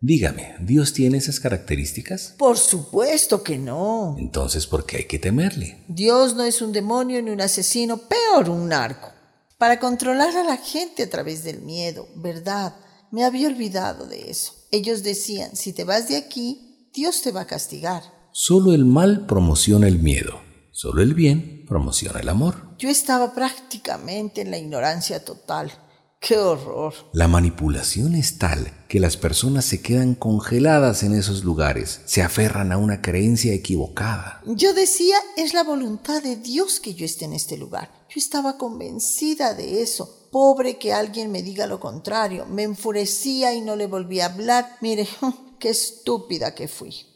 Dígame, 0.00 0.54
¿Dios 0.60 0.92
tiene 0.92 1.18
esas 1.18 1.40
características? 1.40 2.34
Por 2.36 2.58
supuesto 2.58 3.42
que 3.42 3.56
no. 3.56 4.16
Entonces, 4.18 4.66
¿por 4.66 4.84
qué 4.84 4.98
hay 4.98 5.04
que 5.06 5.18
temerle? 5.18 5.84
Dios 5.88 6.34
no 6.34 6.44
es 6.44 6.60
un 6.60 6.72
demonio 6.72 7.22
ni 7.22 7.30
un 7.30 7.40
asesino, 7.40 7.96
peor 7.98 8.50
un 8.50 8.68
narco. 8.68 9.08
Para 9.58 9.80
controlar 9.80 10.36
a 10.36 10.44
la 10.44 10.58
gente 10.58 11.04
a 11.04 11.10
través 11.10 11.44
del 11.44 11.62
miedo, 11.62 12.08
¿verdad? 12.16 12.76
Me 13.10 13.24
había 13.24 13.48
olvidado 13.48 14.06
de 14.06 14.30
eso. 14.30 14.52
Ellos 14.70 15.02
decían, 15.02 15.56
si 15.56 15.72
te 15.72 15.84
vas 15.84 16.08
de 16.08 16.16
aquí, 16.16 16.90
Dios 16.92 17.22
te 17.22 17.32
va 17.32 17.42
a 17.42 17.46
castigar. 17.46 18.02
Solo 18.32 18.74
el 18.74 18.84
mal 18.84 19.26
promociona 19.26 19.88
el 19.88 19.98
miedo, 19.98 20.42
solo 20.72 21.00
el 21.00 21.14
bien 21.14 21.64
promociona 21.66 22.20
el 22.20 22.28
amor. 22.28 22.76
Yo 22.78 22.90
estaba 22.90 23.32
prácticamente 23.32 24.42
en 24.42 24.50
la 24.50 24.58
ignorancia 24.58 25.24
total. 25.24 25.72
¡Qué 26.20 26.38
horror! 26.38 26.94
La 27.12 27.28
manipulación 27.28 28.14
es 28.14 28.38
tal 28.38 28.72
que 28.88 29.00
las 29.00 29.16
personas 29.16 29.64
se 29.64 29.82
quedan 29.82 30.14
congeladas 30.14 31.02
en 31.02 31.14
esos 31.14 31.44
lugares, 31.44 32.00
se 32.06 32.22
aferran 32.22 32.72
a 32.72 32.78
una 32.78 33.02
creencia 33.02 33.52
equivocada. 33.52 34.40
Yo 34.46 34.74
decía, 34.74 35.16
es 35.36 35.54
la 35.54 35.62
voluntad 35.62 36.22
de 36.22 36.36
Dios 36.36 36.80
que 36.80 36.94
yo 36.94 37.04
esté 37.04 37.26
en 37.26 37.32
este 37.32 37.56
lugar. 37.56 37.90
Yo 38.08 38.18
estaba 38.18 38.56
convencida 38.56 39.54
de 39.54 39.82
eso. 39.82 40.28
Pobre 40.32 40.78
que 40.78 40.92
alguien 40.92 41.30
me 41.30 41.42
diga 41.42 41.66
lo 41.66 41.80
contrario. 41.80 42.46
Me 42.46 42.62
enfurecía 42.62 43.54
y 43.54 43.60
no 43.60 43.76
le 43.76 43.86
volví 43.86 44.20
a 44.20 44.26
hablar. 44.26 44.76
Mire, 44.80 45.06
qué 45.60 45.70
estúpida 45.70 46.54
que 46.54 46.68
fui. 46.68 47.06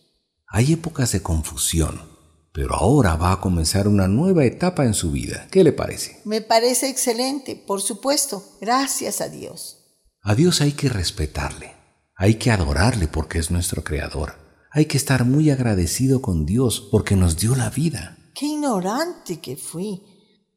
Hay 0.47 0.73
épocas 0.73 1.13
de 1.13 1.23
confusión, 1.23 2.10
pero 2.53 2.75
ahora 2.75 3.17
va 3.17 3.33
a 3.33 3.41
comenzar 3.41 3.87
una 3.87 4.09
nueva 4.09 4.45
etapa 4.45 4.85
en 4.85 4.95
su 4.95 5.13
vida. 5.13 5.47
¿Qué 5.51 5.63
le 5.63 5.73
parece? 5.73 6.21
Me 6.25 6.41
parece 6.41 6.89
excelente, 6.89 7.57
por 7.57 7.81
supuesto. 7.81 8.43
Gracias 8.61 9.21
a 9.21 9.29
Dios. 9.29 9.79
A 10.23 10.35
Dios 10.35 10.61
hay 10.61 10.73
que 10.73 10.89
respetarle. 10.89 11.75
Hay 12.17 12.35
que 12.35 12.51
adorarle 12.51 13.09
porque 13.09 13.39
es 13.39 13.51
nuestro 13.51 13.83
creador. 13.83 14.35
Hay 14.73 14.87
que 14.87 14.97
estar 14.97 15.25
muy 15.25 15.51
agradecido 15.51 16.21
con 16.21 16.45
Dios 16.45 16.89
porque 16.91 17.17
nos 17.17 17.39
dio 17.39 17.55
la 17.57 17.71
vida. 17.71 18.19
Qué 18.35 18.47
ignorante 18.47 19.41
que 19.41 19.57
fui. 19.57 20.03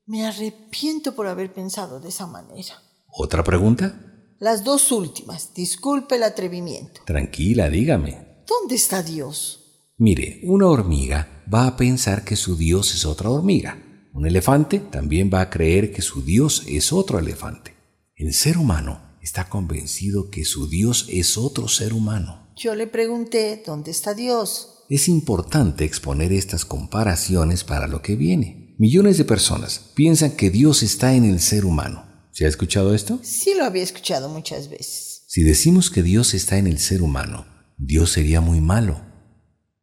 Me 0.06 0.26
arrepiento 0.26 1.16
por 1.16 1.28
haber 1.28 1.54
pensado 1.54 2.00
de 2.00 2.10
esa 2.10 2.28
manera. 2.28 2.76
¿Otra 3.08 3.44
pregunta? 3.44 3.96
Las 4.40 4.64
dos 4.64 4.92
últimas. 4.92 5.54
Disculpe 5.54 6.16
el 6.16 6.24
atrevimiento. 6.24 7.02
Tranquila, 7.06 7.70
dígame. 7.70 8.44
¿Dónde 8.46 8.76
está 8.76 9.02
Dios? 9.02 9.63
Mire, 9.98 10.42
una 10.44 10.68
hormiga 10.68 11.44
va 11.54 11.68
a 11.68 11.78
pensar 11.78 12.24
que 12.24 12.36
su 12.36 12.58
Dios 12.58 12.96
es 12.96 13.06
otra 13.06 13.30
hormiga. 13.30 13.78
Un 14.12 14.26
elefante 14.26 14.80
también 14.80 15.30
va 15.32 15.42
a 15.42 15.50
creer 15.52 15.92
que 15.92 16.02
su 16.02 16.24
Dios 16.24 16.64
es 16.68 16.92
otro 16.92 17.20
elefante. 17.20 17.76
El 18.16 18.34
ser 18.34 18.58
humano 18.58 19.18
está 19.22 19.50
convencido 19.50 20.30
que 20.32 20.46
su 20.46 20.68
Dios 20.68 21.06
es 21.10 21.38
otro 21.38 21.68
ser 21.68 21.94
humano. 21.94 22.52
Yo 22.56 22.74
le 22.74 22.88
pregunté, 22.88 23.62
¿dónde 23.66 23.92
está 23.92 24.16
Dios? 24.16 24.84
Es 24.90 25.08
importante 25.08 25.86
exponer 25.86 26.34
estas 26.34 26.66
comparaciones 26.66 27.64
para 27.64 27.88
lo 27.88 28.02
que 28.02 28.16
viene. 28.16 28.76
Millones 28.80 29.20
de 29.20 29.26
personas 29.26 29.92
piensan 29.96 30.32
que 30.32 30.50
Dios 30.50 30.82
está 30.82 31.14
en 31.14 31.26
el 31.26 31.40
ser 31.40 31.66
humano. 31.66 32.28
¿Se 32.32 32.46
ha 32.46 32.48
escuchado 32.48 32.96
esto? 32.96 33.20
Sí 33.22 33.54
lo 33.56 33.64
había 33.64 33.84
escuchado 33.84 34.28
muchas 34.28 34.70
veces. 34.70 35.24
Si 35.28 35.44
decimos 35.44 35.92
que 35.92 36.02
Dios 36.02 36.34
está 36.34 36.58
en 36.58 36.66
el 36.66 36.80
ser 36.80 37.04
humano, 37.04 37.46
Dios 37.78 38.12
sería 38.12 38.42
muy 38.42 38.60
malo, 38.60 39.13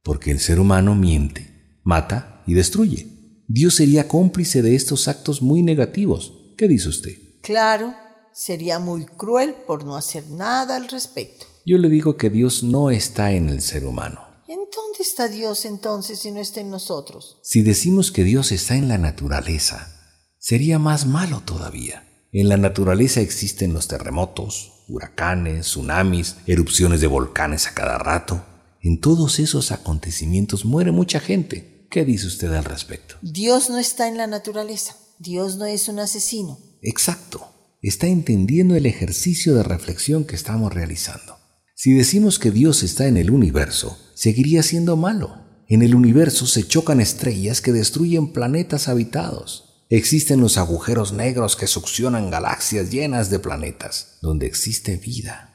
porque 0.03 0.31
el 0.31 0.41
ser 0.41 0.61
humano 0.61 0.95
miente, 0.95 1.79
mata 1.83 2.43
y 2.47 2.55
destruye. 2.55 3.07
Dios 3.49 3.75
sería 3.75 4.09
cómplice 4.09 4.63
de 4.63 4.75
estos 4.75 5.09
actos 5.09 5.43
muy 5.43 5.63
negativos. 5.63 6.55
¿Qué 6.57 6.69
dice 6.69 6.89
usted? 6.89 7.17
Claro, 7.43 7.95
sería 8.33 8.79
muy 8.79 9.07
cruel 9.07 9.55
por 9.67 9.85
no 9.85 9.97
hacer 9.97 10.29
nada 10.31 10.77
al 10.77 10.89
respecto. 10.89 11.47
Yo 11.67 11.79
le 11.79 11.89
digo 11.89 12.17
que 12.17 12.31
Dios 12.31 12.63
no 12.63 12.91
está 12.91 13.33
en 13.33 13.49
el 13.49 13.61
ser 13.61 13.85
humano. 13.85 14.21
¿En 14.49 14.59
dónde 14.59 14.99
está 15.01 15.29
Dios 15.29 15.65
entonces 15.65 16.21
si 16.21 16.31
no 16.31 16.41
está 16.41 16.61
en 16.61 16.71
nosotros? 16.71 17.39
Si 17.43 17.63
decimos 17.63 18.11
que 18.11 18.25
Dios 18.25 18.53
está 18.53 18.77
en 18.77 18.89
la 18.89 18.99
naturaleza, 18.99 19.97
sería 20.39 20.79
más 20.79 21.07
malo 21.07 21.43
todavía. 21.45 22.07
En 22.33 22.49
la 22.49 22.57
naturaleza 22.57 23.21
existen 23.21 23.73
los 23.73 23.89
terremotos, 23.89 24.85
huracanes, 24.89 25.67
tsunamis, 25.67 26.37
erupciones 26.47 27.01
de 27.01 27.07
volcanes 27.07 27.67
a 27.67 27.75
cada 27.75 27.99
rato. 27.99 28.45
En 28.83 28.99
todos 28.99 29.39
esos 29.39 29.73
acontecimientos 29.73 30.65
muere 30.65 30.91
mucha 30.91 31.21
gente. 31.21 31.87
¿Qué 31.91 32.05
dice 32.07 32.27
usted 32.27 32.53
al 32.55 32.65
respecto? 32.65 33.17
Dios 33.21 33.69
no 33.69 33.79
está 33.79 34.09
en 34.09 34.17
la 34.17 34.27
naturaleza. 34.27 34.97
Dios 35.19 35.57
no 35.57 35.67
es 35.67 35.89
un 35.89 35.99
asesino. 35.99 36.59
Exacto. 36.81 37.47
Está 37.83 38.07
entendiendo 38.07 38.77
el 38.77 38.87
ejercicio 38.87 39.55
de 39.55 39.63
reflexión 39.63 40.25
que 40.25 40.35
estamos 40.35 40.73
realizando. 40.73 41.37
Si 41.75 41.93
decimos 41.93 42.39
que 42.39 42.51
Dios 42.51 42.83
está 42.83 43.07
en 43.07 43.19
el 43.19 43.31
universo, 43.31 43.99
seguiría 44.15 44.63
siendo 44.63 44.97
malo. 44.97 45.45
En 45.69 45.83
el 45.83 45.95
universo 45.95 46.47
se 46.47 46.67
chocan 46.67 47.01
estrellas 47.01 47.61
que 47.61 47.73
destruyen 47.73 48.33
planetas 48.33 48.89
habitados. 48.89 49.85
Existen 49.91 50.41
los 50.41 50.57
agujeros 50.57 51.13
negros 51.13 51.57
que 51.57 51.67
succionan 51.67 52.31
galaxias 52.31 52.91
llenas 52.91 53.29
de 53.29 53.41
planetas, 53.41 54.19
donde 54.23 54.47
existe 54.47 54.97
vida. 54.97 55.50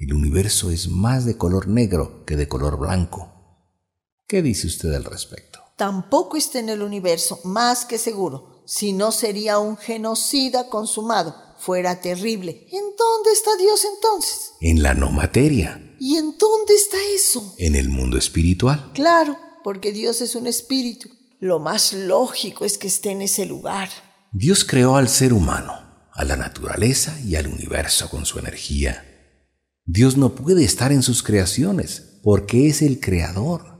El 0.00 0.14
universo 0.14 0.70
es 0.70 0.88
más 0.88 1.24
de 1.24 1.36
color 1.36 1.68
negro 1.68 2.24
que 2.24 2.34
de 2.34 2.48
color 2.48 2.78
blanco. 2.78 3.32
¿Qué 4.26 4.42
dice 4.42 4.66
usted 4.66 4.92
al 4.94 5.04
respecto? 5.04 5.60
tampoco 5.80 6.36
está 6.36 6.58
en 6.58 6.68
el 6.68 6.82
universo, 6.82 7.40
más 7.42 7.86
que 7.86 7.96
seguro. 7.96 8.62
Si 8.66 8.92
no 8.92 9.12
sería 9.12 9.58
un 9.58 9.78
genocida 9.78 10.68
consumado. 10.68 11.34
Fuera 11.58 12.02
terrible. 12.02 12.66
¿En 12.70 12.82
dónde 12.98 13.32
está 13.32 13.56
Dios 13.58 13.86
entonces? 13.94 14.52
En 14.60 14.82
la 14.82 14.92
no 14.92 15.10
materia. 15.10 15.96
¿Y 15.98 16.18
en 16.18 16.36
dónde 16.36 16.74
está 16.74 16.98
eso? 17.14 17.54
En 17.56 17.76
el 17.76 17.88
mundo 17.88 18.18
espiritual. 18.18 18.90
Claro, 18.92 19.38
porque 19.64 19.90
Dios 19.90 20.20
es 20.20 20.34
un 20.34 20.46
espíritu. 20.46 21.08
Lo 21.38 21.60
más 21.60 21.94
lógico 21.94 22.66
es 22.66 22.76
que 22.76 22.88
esté 22.88 23.12
en 23.12 23.22
ese 23.22 23.46
lugar. 23.46 23.88
Dios 24.32 24.66
creó 24.66 24.96
al 24.96 25.08
ser 25.08 25.32
humano, 25.32 25.72
a 26.12 26.24
la 26.26 26.36
naturaleza 26.36 27.18
y 27.24 27.36
al 27.36 27.46
universo 27.46 28.10
con 28.10 28.26
su 28.26 28.38
energía. 28.38 29.09
Dios 29.86 30.16
no 30.16 30.34
puede 30.34 30.64
estar 30.64 30.92
en 30.92 31.02
sus 31.02 31.22
creaciones 31.22 32.18
porque 32.22 32.68
es 32.68 32.82
el 32.82 33.00
creador. 33.00 33.70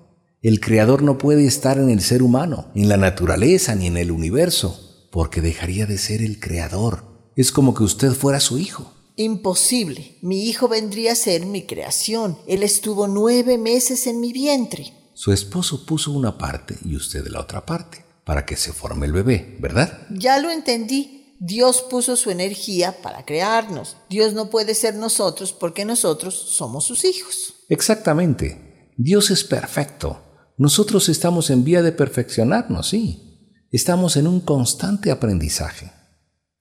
El 0.42 0.58
Creador 0.58 1.02
no 1.02 1.18
puede 1.18 1.46
estar 1.46 1.78
en 1.78 1.90
el 1.90 2.00
ser 2.00 2.22
humano, 2.22 2.68
en 2.74 2.88
la 2.88 2.96
naturaleza 2.96 3.74
ni 3.74 3.86
en 3.86 3.98
el 3.98 4.10
universo, 4.10 5.08
porque 5.12 5.42
dejaría 5.42 5.84
de 5.84 5.98
ser 5.98 6.22
el 6.22 6.40
Creador. 6.40 7.04
Es 7.36 7.52
como 7.52 7.74
que 7.74 7.82
usted 7.82 8.12
fuera 8.12 8.40
su 8.40 8.58
hijo. 8.58 8.94
Imposible. 9.16 10.16
Mi 10.22 10.48
hijo 10.48 10.66
vendría 10.66 11.12
a 11.12 11.16
ser 11.16 11.44
mi 11.44 11.66
creación. 11.66 12.38
Él 12.46 12.62
estuvo 12.62 13.06
nueve 13.06 13.58
meses 13.58 14.06
en 14.06 14.18
mi 14.18 14.32
vientre. 14.32 14.94
Su 15.12 15.32
esposo 15.32 15.84
puso 15.84 16.10
una 16.10 16.38
parte 16.38 16.78
y 16.86 16.96
usted 16.96 17.26
la 17.26 17.40
otra 17.40 17.66
parte, 17.66 18.02
para 18.24 18.46
que 18.46 18.56
se 18.56 18.72
forme 18.72 19.04
el 19.04 19.12
bebé, 19.12 19.58
¿verdad? 19.60 20.06
Ya 20.08 20.38
lo 20.38 20.50
entendí. 20.50 21.19
Dios 21.40 21.82
puso 21.82 22.14
su 22.14 22.30
energía 22.30 23.02
para 23.02 23.24
crearnos. 23.24 23.96
Dios 24.08 24.34
no 24.34 24.48
puede 24.50 24.74
ser 24.74 24.94
nosotros 24.94 25.52
porque 25.52 25.84
nosotros 25.84 26.34
somos 26.34 26.84
sus 26.84 27.04
hijos. 27.04 27.54
Exactamente. 27.68 28.92
Dios 28.96 29.32
es 29.32 29.42
perfecto 29.42 30.30
nosotros 30.60 31.08
estamos 31.08 31.48
en 31.48 31.64
vía 31.64 31.80
de 31.80 31.90
perfeccionarnos, 31.90 32.90
sí. 32.90 33.56
Estamos 33.70 34.18
en 34.18 34.26
un 34.26 34.40
constante 34.42 35.10
aprendizaje. 35.10 35.90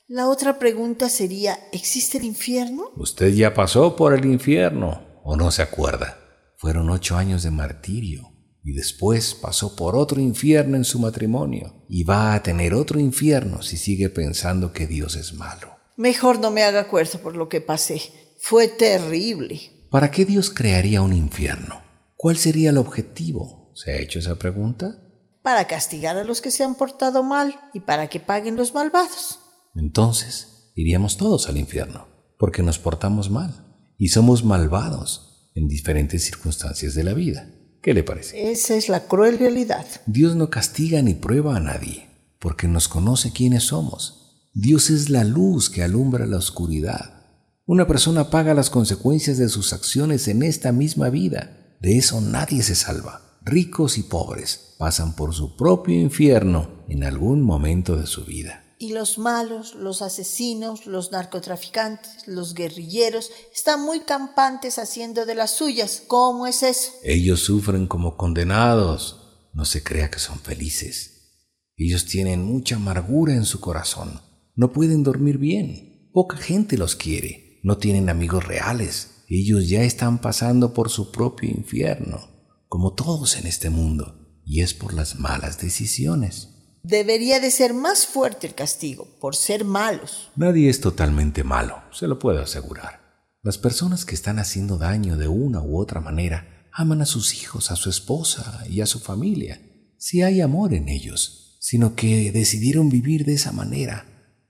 La 0.08 0.30
otra 0.30 0.58
pregunta 0.58 1.10
sería, 1.10 1.60
¿existe 1.74 2.18
el 2.18 2.24
infierno? 2.24 2.92
Usted 2.96 3.34
ya 3.34 3.54
pasó 3.54 3.98
por 3.98 4.14
el 4.14 4.24
infierno, 4.24 5.02
¿o 5.26 5.36
no 5.36 5.52
se 5.52 5.64
acuerda? 5.64 6.18
Fueron 6.56 6.90
ocho 6.90 7.18
años 7.18 7.44
de 7.44 7.52
martirio 7.52 8.29
y 8.64 8.74
después 8.74 9.34
pasó 9.34 9.76
por 9.76 9.96
otro 9.96 10.20
infierno 10.20 10.76
en 10.76 10.84
su 10.84 11.00
matrimonio 11.00 11.86
y 11.88 12.04
va 12.04 12.34
a 12.34 12.44
tener 12.44 12.74
otro 12.74 13.00
infierno 13.00 13.62
si 13.62 13.78
sigue 13.78 14.10
pensando 14.10 14.74
que 14.74 14.88
Dios 14.88 15.16
es 15.16 15.34
malo. 15.34 15.78
Mejor 15.96 16.40
no 16.40 16.52
me 16.52 16.64
haga 16.64 16.82
acuerdo 16.82 17.20
por 17.20 17.36
lo 17.36 17.50
que 17.50 17.62
pasé. 17.62 18.02
Fue 18.40 18.68
terrible. 18.68 19.88
¿Para 19.90 20.12
qué 20.12 20.26
Dios 20.26 20.50
crearía 20.50 21.02
un 21.02 21.14
infierno? 21.14 21.82
¿Cuál 22.16 22.38
sería 22.38 22.70
el 22.70 22.78
objetivo? 22.78 23.72
¿Se 23.76 23.92
ha 23.92 23.98
hecho 23.98 24.20
esa 24.20 24.38
pregunta? 24.38 25.02
Para 25.42 25.68
castigar 25.68 26.18
a 26.18 26.24
los 26.24 26.42
que 26.42 26.52
se 26.52 26.64
han 26.64 26.76
portado 26.76 27.24
mal 27.24 27.60
y 27.74 27.82
para 27.82 28.08
que 28.08 28.20
paguen 28.20 28.56
los 28.56 28.74
malvados. 28.74 29.40
Entonces, 29.76 30.72
iríamos 30.76 31.18
todos 31.18 31.48
al 31.48 31.58
infierno, 31.58 32.08
porque 32.38 32.62
nos 32.62 32.78
portamos 32.78 33.30
mal 33.30 33.66
y 33.98 34.10
somos 34.10 34.44
malvados 34.44 35.50
en 35.56 35.68
diferentes 35.68 36.24
circunstancias 36.24 36.94
de 36.94 37.04
la 37.04 37.14
vida. 37.14 37.50
¿Qué 37.82 37.94
le 37.94 38.04
parece? 38.04 38.52
Esa 38.52 38.76
es 38.76 38.90
la 38.90 39.08
cruel 39.08 39.40
realidad. 39.40 39.86
Dios 40.06 40.36
no 40.36 40.50
castiga 40.50 41.02
ni 41.02 41.14
prueba 41.14 41.56
a 41.56 41.60
nadie, 41.60 42.10
porque 42.40 42.68
nos 42.68 42.88
conoce 42.88 43.32
quiénes 43.32 43.64
somos. 43.64 44.50
Dios 44.54 44.90
es 44.90 45.10
la 45.10 45.24
luz 45.24 45.70
que 45.70 45.84
alumbra 45.84 46.26
la 46.26 46.38
oscuridad. 46.38 47.26
Una 47.66 47.88
persona 47.88 48.30
paga 48.30 48.54
las 48.54 48.70
consecuencias 48.70 49.38
de 49.38 49.48
sus 49.48 49.74
acciones 49.74 50.28
en 50.28 50.44
esta 50.44 50.72
misma 50.72 51.10
vida. 51.10 51.78
De 51.82 51.98
eso 51.98 52.20
nadie 52.20 52.64
se 52.64 52.76
salva 52.76 53.30
ricos 53.50 53.98
y 53.98 54.04
pobres, 54.04 54.76
pasan 54.78 55.16
por 55.16 55.34
su 55.34 55.56
propio 55.56 56.00
infierno 56.00 56.84
en 56.88 57.04
algún 57.04 57.42
momento 57.42 57.96
de 57.96 58.06
su 58.06 58.26
vida. 58.26 58.64
Y 58.80 58.94
los 58.94 59.20
malos, 59.20 59.76
los 59.76 60.02
asesinos, 60.02 60.88
los 60.88 61.12
narcotraficantes, 61.12 62.28
los 62.28 62.56
guerrilleros, 62.56 63.30
están 63.54 63.82
muy 63.82 64.00
campantes 64.00 64.80
haciendo 64.80 65.28
de 65.28 65.36
las 65.36 65.52
suyas. 65.52 66.02
¿Cómo 66.08 66.48
es 66.48 66.64
eso? 66.64 66.94
Ellos 67.04 67.42
sufren 67.42 67.86
como 67.86 68.18
condenados. 68.18 69.18
No 69.54 69.66
se 69.66 69.84
crea 69.84 70.10
que 70.10 70.20
son 70.20 70.40
felices. 70.40 71.36
Ellos 71.76 72.06
tienen 72.06 72.44
mucha 72.44 72.78
amargura 72.78 73.34
en 73.34 73.46
su 73.46 73.60
corazón. 73.60 74.22
No 74.56 74.72
pueden 74.72 75.04
dormir 75.04 75.38
bien. 75.38 76.10
Poca 76.12 76.38
gente 76.38 76.78
los 76.78 76.96
quiere. 76.96 77.60
No 77.62 77.78
tienen 77.78 78.10
amigos 78.10 78.48
reales. 78.48 79.26
Ellos 79.28 79.70
ya 79.70 79.84
están 79.84 80.22
pasando 80.22 80.74
por 80.74 80.90
su 80.90 81.12
propio 81.12 81.50
infierno 81.50 82.40
como 82.70 82.94
todos 82.94 83.36
en 83.36 83.48
este 83.48 83.72
mundo, 83.72 84.16
y 84.46 84.62
es 84.62 84.76
por 84.76 84.94
las 84.94 85.20
malas 85.20 85.60
decisiones. 85.60 86.49
Debería 86.84 87.40
de 87.40 87.52
ser 87.52 87.74
más 87.74 88.08
fuerte 88.08 88.48
el 88.48 88.56
castigo, 88.56 89.08
por 89.20 89.36
ser 89.36 89.66
malos. 89.66 90.32
Nadie 90.36 90.70
es 90.70 90.80
totalmente 90.82 91.44
malo, 91.44 91.82
se 91.92 92.08
lo 92.08 92.20
puedo 92.20 92.42
asegurar. 92.42 93.00
Las 93.42 93.58
personas 93.58 94.06
que 94.06 94.16
están 94.16 94.40
haciendo 94.40 94.78
daño 94.78 95.18
de 95.18 95.28
una 95.28 95.62
u 95.62 95.80
otra 95.80 96.02
manera 96.02 96.68
aman 96.74 97.02
a 97.02 97.06
sus 97.06 97.34
hijos, 97.34 97.72
a 97.72 97.76
su 97.76 97.90
esposa 97.90 98.64
y 98.70 98.82
a 98.82 98.86
su 98.86 99.00
familia, 99.00 99.62
si 99.98 100.22
hay 100.22 100.42
amor 100.42 100.74
en 100.74 100.90
ellos, 100.90 101.58
sino 101.60 101.96
que 101.96 102.32
decidieron 102.32 102.90
vivir 102.90 103.26
de 103.26 103.34
esa 103.34 103.52
manera. 103.52 104.06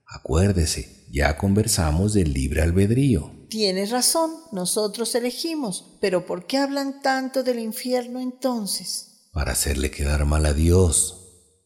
Acuérdese, 0.06 1.06
ya 1.10 1.36
conversamos 1.36 2.14
del 2.14 2.32
libre 2.32 2.62
albedrío. 2.62 3.32
Tienes 3.48 3.90
razón, 3.90 4.30
nosotros 4.52 5.14
elegimos, 5.14 5.98
pero 6.00 6.24
¿por 6.24 6.46
qué 6.46 6.58
hablan 6.58 7.02
tanto 7.02 7.42
del 7.42 7.58
infierno 7.58 8.20
entonces? 8.20 9.28
Para 9.32 9.52
hacerle 9.52 9.90
quedar 9.90 10.24
mal 10.24 10.46
a 10.46 10.52
Dios, 10.52 11.19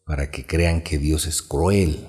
para 0.04 0.30
que 0.30 0.46
crean 0.46 0.82
que 0.82 0.98
Dios 0.98 1.26
es 1.26 1.42
cruel. 1.42 2.06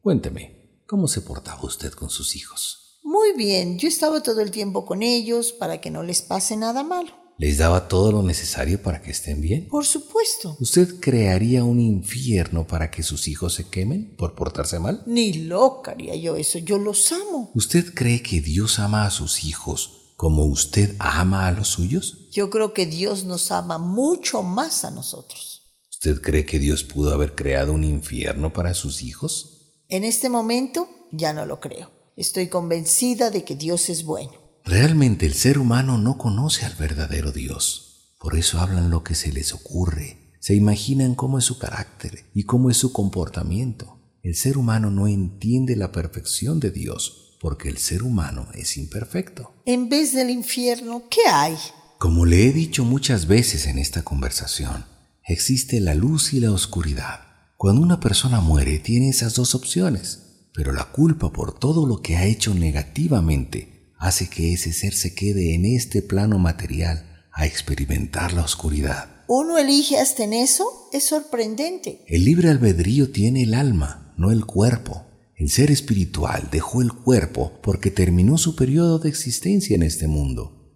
Cuénteme, 0.00 0.82
¿cómo 0.86 1.08
se 1.08 1.20
portaba 1.20 1.62
usted 1.64 1.92
con 1.92 2.10
sus 2.10 2.36
hijos? 2.36 3.00
Muy 3.02 3.34
bien, 3.36 3.78
yo 3.78 3.86
estaba 3.86 4.22
todo 4.22 4.40
el 4.40 4.50
tiempo 4.50 4.86
con 4.86 5.02
ellos 5.02 5.52
para 5.52 5.80
que 5.80 5.90
no 5.90 6.02
les 6.02 6.22
pase 6.22 6.56
nada 6.56 6.82
malo. 6.82 7.10
¿Les 7.36 7.58
daba 7.58 7.88
todo 7.88 8.12
lo 8.12 8.22
necesario 8.22 8.80
para 8.80 9.02
que 9.02 9.10
estén 9.10 9.40
bien? 9.40 9.68
Por 9.68 9.84
supuesto. 9.84 10.56
¿Usted 10.60 11.00
crearía 11.00 11.64
un 11.64 11.80
infierno 11.80 12.66
para 12.66 12.92
que 12.92 13.02
sus 13.02 13.26
hijos 13.26 13.54
se 13.54 13.68
quemen 13.68 14.14
por 14.16 14.36
portarse 14.36 14.78
mal? 14.78 15.02
Ni 15.06 15.32
loca 15.32 15.90
haría 15.90 16.14
yo 16.14 16.36
eso, 16.36 16.58
yo 16.58 16.78
los 16.78 17.10
amo. 17.10 17.50
¿Usted 17.54 17.92
cree 17.92 18.22
que 18.22 18.40
Dios 18.40 18.78
ama 18.78 19.04
a 19.04 19.10
sus 19.10 19.44
hijos 19.44 20.12
como 20.16 20.44
usted 20.44 20.94
ama 21.00 21.48
a 21.48 21.52
los 21.52 21.68
suyos? 21.68 22.28
Yo 22.30 22.50
creo 22.50 22.72
que 22.72 22.86
Dios 22.86 23.24
nos 23.24 23.50
ama 23.50 23.78
mucho 23.78 24.42
más 24.42 24.84
a 24.84 24.92
nosotros. 24.92 25.53
¿Usted 26.06 26.20
cree 26.20 26.44
que 26.44 26.58
Dios 26.58 26.84
pudo 26.84 27.14
haber 27.14 27.34
creado 27.34 27.72
un 27.72 27.82
infierno 27.82 28.52
para 28.52 28.74
sus 28.74 29.02
hijos? 29.02 29.72
En 29.88 30.04
este 30.04 30.28
momento 30.28 30.86
ya 31.12 31.32
no 31.32 31.46
lo 31.46 31.60
creo. 31.60 31.90
Estoy 32.14 32.48
convencida 32.48 33.30
de 33.30 33.42
que 33.42 33.56
Dios 33.56 33.88
es 33.88 34.04
bueno. 34.04 34.32
Realmente 34.66 35.24
el 35.24 35.32
ser 35.32 35.58
humano 35.58 35.96
no 35.96 36.18
conoce 36.18 36.66
al 36.66 36.74
verdadero 36.74 37.32
Dios. 37.32 38.12
Por 38.20 38.36
eso 38.36 38.60
hablan 38.60 38.90
lo 38.90 39.02
que 39.02 39.14
se 39.14 39.32
les 39.32 39.54
ocurre. 39.54 40.34
Se 40.40 40.54
imaginan 40.54 41.14
cómo 41.14 41.38
es 41.38 41.46
su 41.46 41.58
carácter 41.58 42.26
y 42.34 42.42
cómo 42.42 42.68
es 42.68 42.76
su 42.76 42.92
comportamiento. 42.92 43.98
El 44.22 44.34
ser 44.34 44.58
humano 44.58 44.90
no 44.90 45.08
entiende 45.08 45.74
la 45.74 45.90
perfección 45.90 46.60
de 46.60 46.70
Dios 46.70 47.38
porque 47.40 47.70
el 47.70 47.78
ser 47.78 48.02
humano 48.02 48.48
es 48.52 48.76
imperfecto. 48.76 49.54
En 49.64 49.88
vez 49.88 50.12
del 50.12 50.28
infierno, 50.28 51.04
¿qué 51.08 51.22
hay? 51.32 51.56
Como 51.98 52.26
le 52.26 52.46
he 52.46 52.52
dicho 52.52 52.84
muchas 52.84 53.26
veces 53.26 53.66
en 53.66 53.78
esta 53.78 54.02
conversación, 54.02 54.84
existe 55.26 55.80
la 55.80 55.94
luz 55.94 56.32
y 56.32 56.40
la 56.40 56.52
oscuridad. 56.52 57.20
Cuando 57.56 57.80
una 57.80 58.00
persona 58.00 58.40
muere 58.40 58.78
tiene 58.78 59.08
esas 59.08 59.34
dos 59.34 59.54
opciones, 59.54 60.48
pero 60.52 60.72
la 60.72 60.92
culpa 60.92 61.32
por 61.32 61.58
todo 61.58 61.86
lo 61.86 62.02
que 62.02 62.16
ha 62.16 62.26
hecho 62.26 62.54
negativamente 62.54 63.92
hace 63.98 64.28
que 64.28 64.52
ese 64.52 64.72
ser 64.72 64.92
se 64.92 65.14
quede 65.14 65.54
en 65.54 65.64
este 65.64 66.02
plano 66.02 66.38
material 66.38 67.24
a 67.32 67.46
experimentar 67.46 68.32
la 68.32 68.42
oscuridad. 68.42 69.24
¿Uno 69.26 69.56
elige 69.56 69.98
hasta 69.98 70.24
en 70.24 70.34
eso? 70.34 70.90
Es 70.92 71.08
sorprendente. 71.08 72.04
El 72.06 72.24
libre 72.24 72.50
albedrío 72.50 73.10
tiene 73.10 73.42
el 73.42 73.54
alma, 73.54 74.14
no 74.18 74.30
el 74.30 74.44
cuerpo. 74.44 75.06
El 75.36 75.48
ser 75.48 75.70
espiritual 75.70 76.48
dejó 76.52 76.82
el 76.82 76.92
cuerpo 76.92 77.58
porque 77.62 77.90
terminó 77.90 78.36
su 78.36 78.54
periodo 78.54 78.98
de 78.98 79.08
existencia 79.08 79.74
en 79.74 79.82
este 79.82 80.06
mundo. 80.06 80.70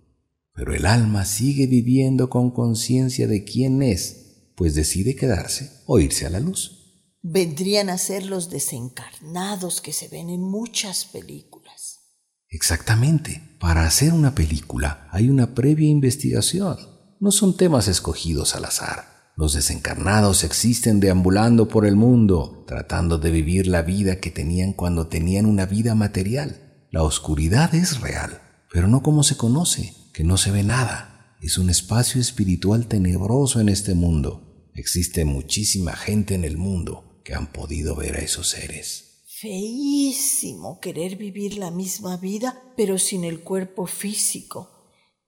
Pero 0.55 0.75
el 0.75 0.87
alma 0.87 1.25
sigue 1.25 1.67
viviendo 1.67 2.31
con 2.31 2.51
conciencia 2.51 3.29
de 3.29 3.45
quién 3.45 3.83
es, 3.83 4.28
pues 4.59 4.75
decide 4.75 5.15
quedarse 5.15 5.71
o 5.87 6.01
irse 6.01 6.27
a 6.27 6.31
la 6.31 6.41
luz. 6.41 7.07
Vendrían 7.23 7.91
a 7.91 7.97
ser 7.97 8.27
los 8.27 8.51
desencarnados 8.51 9.81
que 9.81 9.93
se 9.93 10.09
ven 10.09 10.31
en 10.31 10.41
muchas 10.41 11.05
películas. 11.05 12.01
Exactamente. 12.49 13.57
Para 13.61 13.85
hacer 13.85 14.13
una 14.13 14.35
película 14.35 15.09
hay 15.13 15.31
una 15.31 15.55
previa 15.55 15.89
investigación. 15.89 16.77
No 17.21 17.31
son 17.31 17.57
temas 17.57 17.87
escogidos 17.87 18.57
al 18.57 18.65
azar. 18.65 19.33
Los 19.37 19.53
desencarnados 19.53 20.43
existen 20.43 20.99
deambulando 20.99 21.69
por 21.69 21.87
el 21.87 21.95
mundo, 21.95 22.65
tratando 22.67 23.19
de 23.19 23.31
vivir 23.31 23.69
la 23.69 23.83
vida 23.83 24.19
que 24.19 24.33
tenían 24.33 24.73
cuando 24.73 25.07
tenían 25.07 25.47
una 25.47 25.67
vida 25.67 25.95
material. 25.95 26.87
La 26.91 27.05
oscuridad 27.05 27.73
es 27.77 28.01
real, 28.01 28.41
pero 28.73 28.89
no 28.89 29.05
como 29.05 29.23
se 29.23 29.37
conoce, 29.37 29.95
que 30.13 30.25
no 30.25 30.37
se 30.37 30.51
ve 30.51 30.65
nada. 30.65 31.37
Es 31.41 31.59
un 31.59 31.71
espacio 31.71 32.21
espiritual 32.21 32.89
tenebroso 32.89 33.61
en 33.61 33.69
este 33.69 33.95
mundo. 33.95 34.48
Existe 34.79 35.25
muchísima 35.25 35.97
gente 35.97 36.37
en 36.37 36.45
el 36.45 36.57
mundo 36.57 37.21
que 37.25 37.35
han 37.35 37.51
podido 37.51 37.97
ver 37.97 38.15
a 38.15 38.21
esos 38.21 38.51
seres. 38.51 39.25
Feísimo 39.41 40.79
querer 40.79 41.17
vivir 41.17 41.59
la 41.59 41.73
misma 41.73 42.17
vida, 42.17 42.63
pero 42.77 42.97
sin 42.97 43.25
el 43.25 43.41
cuerpo 43.41 43.89
físico. 43.89 44.71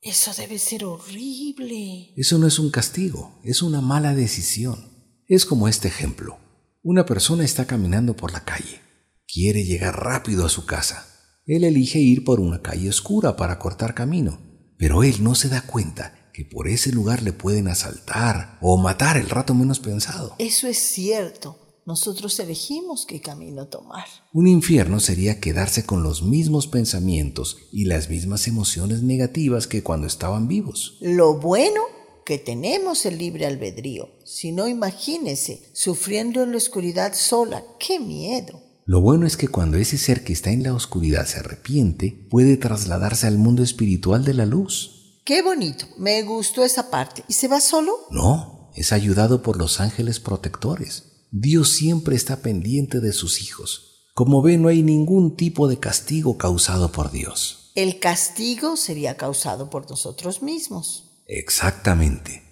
Eso 0.00 0.30
debe 0.38 0.60
ser 0.60 0.84
horrible. 0.84 2.12
Eso 2.16 2.38
no 2.38 2.46
es 2.46 2.60
un 2.60 2.70
castigo, 2.70 3.40
es 3.42 3.60
una 3.60 3.80
mala 3.80 4.14
decisión. 4.14 4.88
Es 5.26 5.44
como 5.44 5.66
este 5.66 5.88
ejemplo. 5.88 6.38
Una 6.84 7.04
persona 7.04 7.44
está 7.44 7.66
caminando 7.66 8.14
por 8.14 8.30
la 8.30 8.44
calle. 8.44 8.80
Quiere 9.26 9.64
llegar 9.64 9.98
rápido 9.98 10.46
a 10.46 10.48
su 10.48 10.64
casa. 10.64 11.08
Él 11.44 11.64
elige 11.64 11.98
ir 11.98 12.22
por 12.22 12.38
una 12.38 12.62
calle 12.62 12.88
oscura 12.88 13.34
para 13.34 13.58
cortar 13.58 13.94
camino, 13.96 14.38
pero 14.78 15.02
él 15.02 15.24
no 15.24 15.34
se 15.34 15.48
da 15.48 15.62
cuenta 15.62 16.19
que 16.32 16.44
por 16.44 16.68
ese 16.68 16.92
lugar 16.92 17.22
le 17.22 17.32
pueden 17.32 17.68
asaltar 17.68 18.58
o 18.60 18.76
matar 18.76 19.16
el 19.16 19.28
rato 19.28 19.54
menos 19.54 19.80
pensado. 19.80 20.34
Eso 20.38 20.66
es 20.66 20.78
cierto. 20.78 21.56
Nosotros 21.86 22.38
elegimos 22.38 23.06
qué 23.06 23.20
camino 23.20 23.66
tomar. 23.66 24.04
Un 24.32 24.46
infierno 24.46 25.00
sería 25.00 25.40
quedarse 25.40 25.84
con 25.84 26.02
los 26.02 26.22
mismos 26.22 26.66
pensamientos 26.66 27.56
y 27.72 27.86
las 27.86 28.08
mismas 28.08 28.46
emociones 28.46 29.02
negativas 29.02 29.66
que 29.66 29.82
cuando 29.82 30.06
estaban 30.06 30.46
vivos. 30.46 30.98
Lo 31.00 31.38
bueno 31.38 31.80
que 32.24 32.38
tenemos 32.38 33.06
el 33.06 33.18
libre 33.18 33.46
albedrío. 33.46 34.10
Si 34.24 34.52
no, 34.52 34.68
imagínese, 34.68 35.62
sufriendo 35.72 36.44
en 36.44 36.52
la 36.52 36.58
oscuridad 36.58 37.12
sola. 37.14 37.64
¡Qué 37.80 37.98
miedo! 37.98 38.62
Lo 38.84 39.00
bueno 39.00 39.26
es 39.26 39.36
que 39.36 39.48
cuando 39.48 39.76
ese 39.76 39.98
ser 39.98 40.22
que 40.22 40.32
está 40.32 40.50
en 40.50 40.62
la 40.62 40.74
oscuridad 40.74 41.26
se 41.26 41.38
arrepiente, 41.38 42.26
puede 42.28 42.56
trasladarse 42.56 43.26
al 43.26 43.38
mundo 43.38 43.62
espiritual 43.62 44.24
de 44.24 44.34
la 44.34 44.46
luz. 44.46 44.99
¡Qué 45.24 45.42
bonito! 45.42 45.86
Me 45.98 46.22
gustó 46.22 46.64
esa 46.64 46.90
parte. 46.90 47.24
¿Y 47.28 47.34
se 47.34 47.48
va 47.48 47.60
solo? 47.60 47.92
No, 48.10 48.70
es 48.74 48.92
ayudado 48.92 49.42
por 49.42 49.56
los 49.56 49.80
ángeles 49.80 50.20
protectores. 50.20 51.26
Dios 51.30 51.70
siempre 51.70 52.16
está 52.16 52.42
pendiente 52.42 53.00
de 53.00 53.12
sus 53.12 53.42
hijos. 53.42 54.08
Como 54.14 54.42
ve, 54.42 54.58
no 54.58 54.68
hay 54.68 54.82
ningún 54.82 55.36
tipo 55.36 55.68
de 55.68 55.78
castigo 55.78 56.36
causado 56.36 56.90
por 56.90 57.10
Dios. 57.10 57.72
El 57.74 58.00
castigo 58.00 58.76
sería 58.76 59.16
causado 59.16 59.70
por 59.70 59.88
nosotros 59.88 60.42
mismos. 60.42 61.22
Exactamente. 61.26 62.42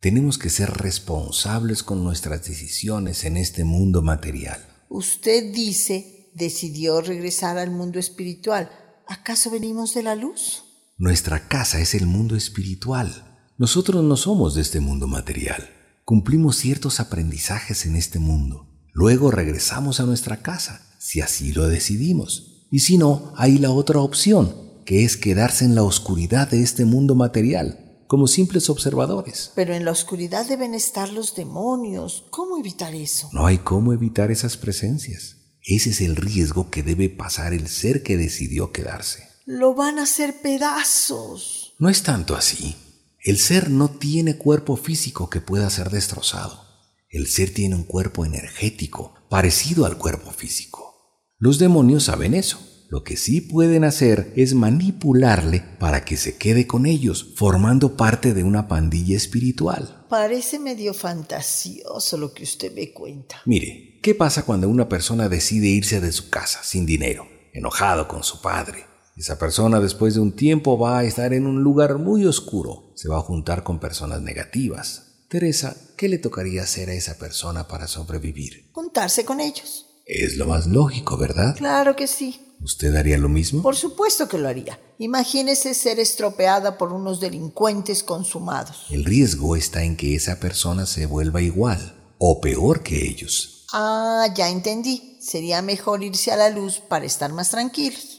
Tenemos 0.00 0.38
que 0.38 0.50
ser 0.50 0.70
responsables 0.70 1.82
con 1.82 2.04
nuestras 2.04 2.46
decisiones 2.46 3.24
en 3.24 3.36
este 3.36 3.64
mundo 3.64 4.02
material. 4.02 4.66
Usted 4.88 5.52
dice, 5.52 6.30
decidió 6.34 7.00
regresar 7.00 7.58
al 7.58 7.70
mundo 7.70 7.98
espiritual. 7.98 8.70
¿Acaso 9.06 9.50
venimos 9.50 9.94
de 9.94 10.02
la 10.02 10.14
luz? 10.14 10.64
Nuestra 11.00 11.48
casa 11.48 11.80
es 11.80 11.96
el 11.96 12.06
mundo 12.06 12.36
espiritual. 12.36 13.40
Nosotros 13.58 14.04
no 14.04 14.16
somos 14.16 14.54
de 14.54 14.62
este 14.62 14.78
mundo 14.78 15.08
material 15.08 15.68
cumplimos 16.10 16.56
ciertos 16.56 16.98
aprendizajes 16.98 17.86
en 17.86 17.94
este 17.94 18.18
mundo. 18.18 18.66
Luego 18.92 19.30
regresamos 19.30 20.00
a 20.00 20.06
nuestra 20.06 20.42
casa, 20.42 20.82
si 20.98 21.20
así 21.20 21.52
lo 21.52 21.68
decidimos. 21.68 22.66
Y 22.72 22.80
si 22.80 22.98
no, 22.98 23.32
hay 23.36 23.58
la 23.58 23.70
otra 23.70 24.00
opción, 24.00 24.52
que 24.84 25.04
es 25.04 25.16
quedarse 25.16 25.64
en 25.64 25.76
la 25.76 25.84
oscuridad 25.84 26.50
de 26.50 26.64
este 26.64 26.84
mundo 26.84 27.14
material, 27.14 28.02
como 28.08 28.26
simples 28.26 28.68
observadores. 28.70 29.52
Pero 29.54 29.72
en 29.72 29.84
la 29.84 29.92
oscuridad 29.92 30.48
deben 30.48 30.74
estar 30.74 31.12
los 31.12 31.36
demonios. 31.36 32.24
¿Cómo 32.30 32.58
evitar 32.58 32.92
eso? 32.92 33.28
No 33.32 33.46
hay 33.46 33.58
cómo 33.58 33.92
evitar 33.92 34.32
esas 34.32 34.56
presencias. 34.56 35.36
Ese 35.62 35.90
es 35.90 36.00
el 36.00 36.16
riesgo 36.16 36.70
que 36.70 36.82
debe 36.82 37.08
pasar 37.08 37.52
el 37.52 37.68
ser 37.68 38.02
que 38.02 38.16
decidió 38.16 38.72
quedarse. 38.72 39.29
Lo 39.52 39.74
van 39.74 39.98
a 39.98 40.04
hacer 40.04 40.42
pedazos. 40.42 41.74
No 41.80 41.88
es 41.88 42.04
tanto 42.04 42.36
así. 42.36 42.76
El 43.18 43.36
ser 43.36 43.68
no 43.68 43.88
tiene 43.88 44.36
cuerpo 44.36 44.76
físico 44.76 45.28
que 45.28 45.40
pueda 45.40 45.68
ser 45.70 45.90
destrozado. 45.90 46.64
El 47.08 47.26
ser 47.26 47.52
tiene 47.52 47.74
un 47.74 47.82
cuerpo 47.82 48.24
energético 48.24 49.12
parecido 49.28 49.86
al 49.86 49.98
cuerpo 49.98 50.30
físico. 50.30 50.94
Los 51.36 51.58
demonios 51.58 52.04
saben 52.04 52.34
eso. 52.34 52.60
Lo 52.90 53.02
que 53.02 53.16
sí 53.16 53.40
pueden 53.40 53.82
hacer 53.82 54.32
es 54.36 54.54
manipularle 54.54 55.64
para 55.80 56.04
que 56.04 56.16
se 56.16 56.36
quede 56.36 56.68
con 56.68 56.86
ellos, 56.86 57.32
formando 57.34 57.96
parte 57.96 58.34
de 58.34 58.44
una 58.44 58.68
pandilla 58.68 59.16
espiritual. 59.16 60.06
Parece 60.08 60.60
medio 60.60 60.94
fantasioso 60.94 62.16
lo 62.18 62.32
que 62.32 62.44
usted 62.44 62.72
me 62.72 62.92
cuenta. 62.92 63.42
Mire, 63.46 63.98
¿qué 64.00 64.14
pasa 64.14 64.44
cuando 64.44 64.68
una 64.68 64.88
persona 64.88 65.28
decide 65.28 65.66
irse 65.66 66.00
de 66.00 66.12
su 66.12 66.30
casa 66.30 66.60
sin 66.62 66.86
dinero, 66.86 67.26
enojado 67.52 68.06
con 68.06 68.22
su 68.22 68.40
padre, 68.40 68.89
esa 69.16 69.38
persona 69.38 69.80
después 69.80 70.14
de 70.14 70.20
un 70.20 70.32
tiempo 70.32 70.78
va 70.78 70.98
a 70.98 71.04
estar 71.04 71.32
en 71.32 71.46
un 71.46 71.62
lugar 71.62 71.98
muy 71.98 72.26
oscuro, 72.26 72.92
se 72.94 73.08
va 73.08 73.18
a 73.18 73.22
juntar 73.22 73.62
con 73.62 73.78
personas 73.78 74.22
negativas. 74.22 75.10
Teresa, 75.28 75.76
¿qué 75.96 76.08
le 76.08 76.18
tocaría 76.18 76.62
hacer 76.62 76.90
a 76.90 76.94
esa 76.94 77.18
persona 77.18 77.68
para 77.68 77.86
sobrevivir? 77.86 78.70
Juntarse 78.72 79.24
con 79.24 79.40
ellos. 79.40 79.86
Es 80.06 80.36
lo 80.36 80.46
más 80.46 80.66
lógico, 80.66 81.16
¿verdad? 81.16 81.54
Claro 81.56 81.94
que 81.94 82.06
sí. 82.06 82.40
¿Usted 82.62 82.94
haría 82.96 83.16
lo 83.16 83.28
mismo? 83.28 83.62
Por 83.62 83.76
supuesto 83.76 84.28
que 84.28 84.38
lo 84.38 84.48
haría. 84.48 84.78
Imagínese 84.98 85.72
ser 85.72 86.00
estropeada 86.00 86.76
por 86.76 86.92
unos 86.92 87.20
delincuentes 87.20 88.02
consumados. 88.02 88.86
El 88.90 89.04
riesgo 89.04 89.56
está 89.56 89.84
en 89.84 89.96
que 89.96 90.14
esa 90.14 90.40
persona 90.40 90.84
se 90.84 91.06
vuelva 91.06 91.40
igual 91.40 91.94
o 92.18 92.40
peor 92.40 92.82
que 92.82 93.06
ellos. 93.06 93.66
Ah, 93.72 94.26
ya 94.34 94.50
entendí. 94.50 95.16
Sería 95.20 95.62
mejor 95.62 96.02
irse 96.02 96.32
a 96.32 96.36
la 96.36 96.50
luz 96.50 96.80
para 96.80 97.06
estar 97.06 97.32
más 97.32 97.50
tranquilos. 97.50 98.09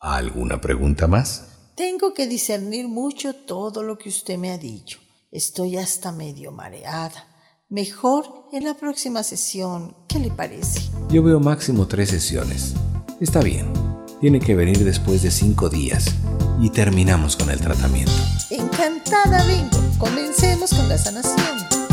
¿Alguna 0.00 0.60
pregunta 0.60 1.08
más? 1.08 1.48
Tengo 1.74 2.14
que 2.14 2.28
discernir 2.28 2.86
mucho 2.86 3.34
todo 3.34 3.82
lo 3.82 3.98
que 3.98 4.08
usted 4.08 4.38
me 4.38 4.50
ha 4.50 4.58
dicho. 4.58 5.00
Estoy 5.32 5.76
hasta 5.76 6.12
medio 6.12 6.52
mareada. 6.52 7.26
Mejor 7.68 8.46
en 8.52 8.64
la 8.64 8.74
próxima 8.74 9.22
sesión. 9.22 9.96
¿Qué 10.08 10.20
le 10.20 10.30
parece? 10.30 10.80
Yo 11.10 11.22
veo 11.22 11.40
máximo 11.40 11.86
tres 11.86 12.10
sesiones. 12.10 12.74
Está 13.20 13.40
bien. 13.40 13.72
Tiene 14.20 14.38
que 14.38 14.54
venir 14.54 14.84
después 14.84 15.22
de 15.22 15.32
cinco 15.32 15.68
días 15.68 16.14
y 16.60 16.70
terminamos 16.70 17.36
con 17.36 17.50
el 17.50 17.60
tratamiento. 17.60 18.12
Encantada 18.50 19.44
vengo. 19.46 19.78
Comencemos 19.98 20.70
con 20.70 20.88
la 20.88 20.96
sanación. 20.96 21.87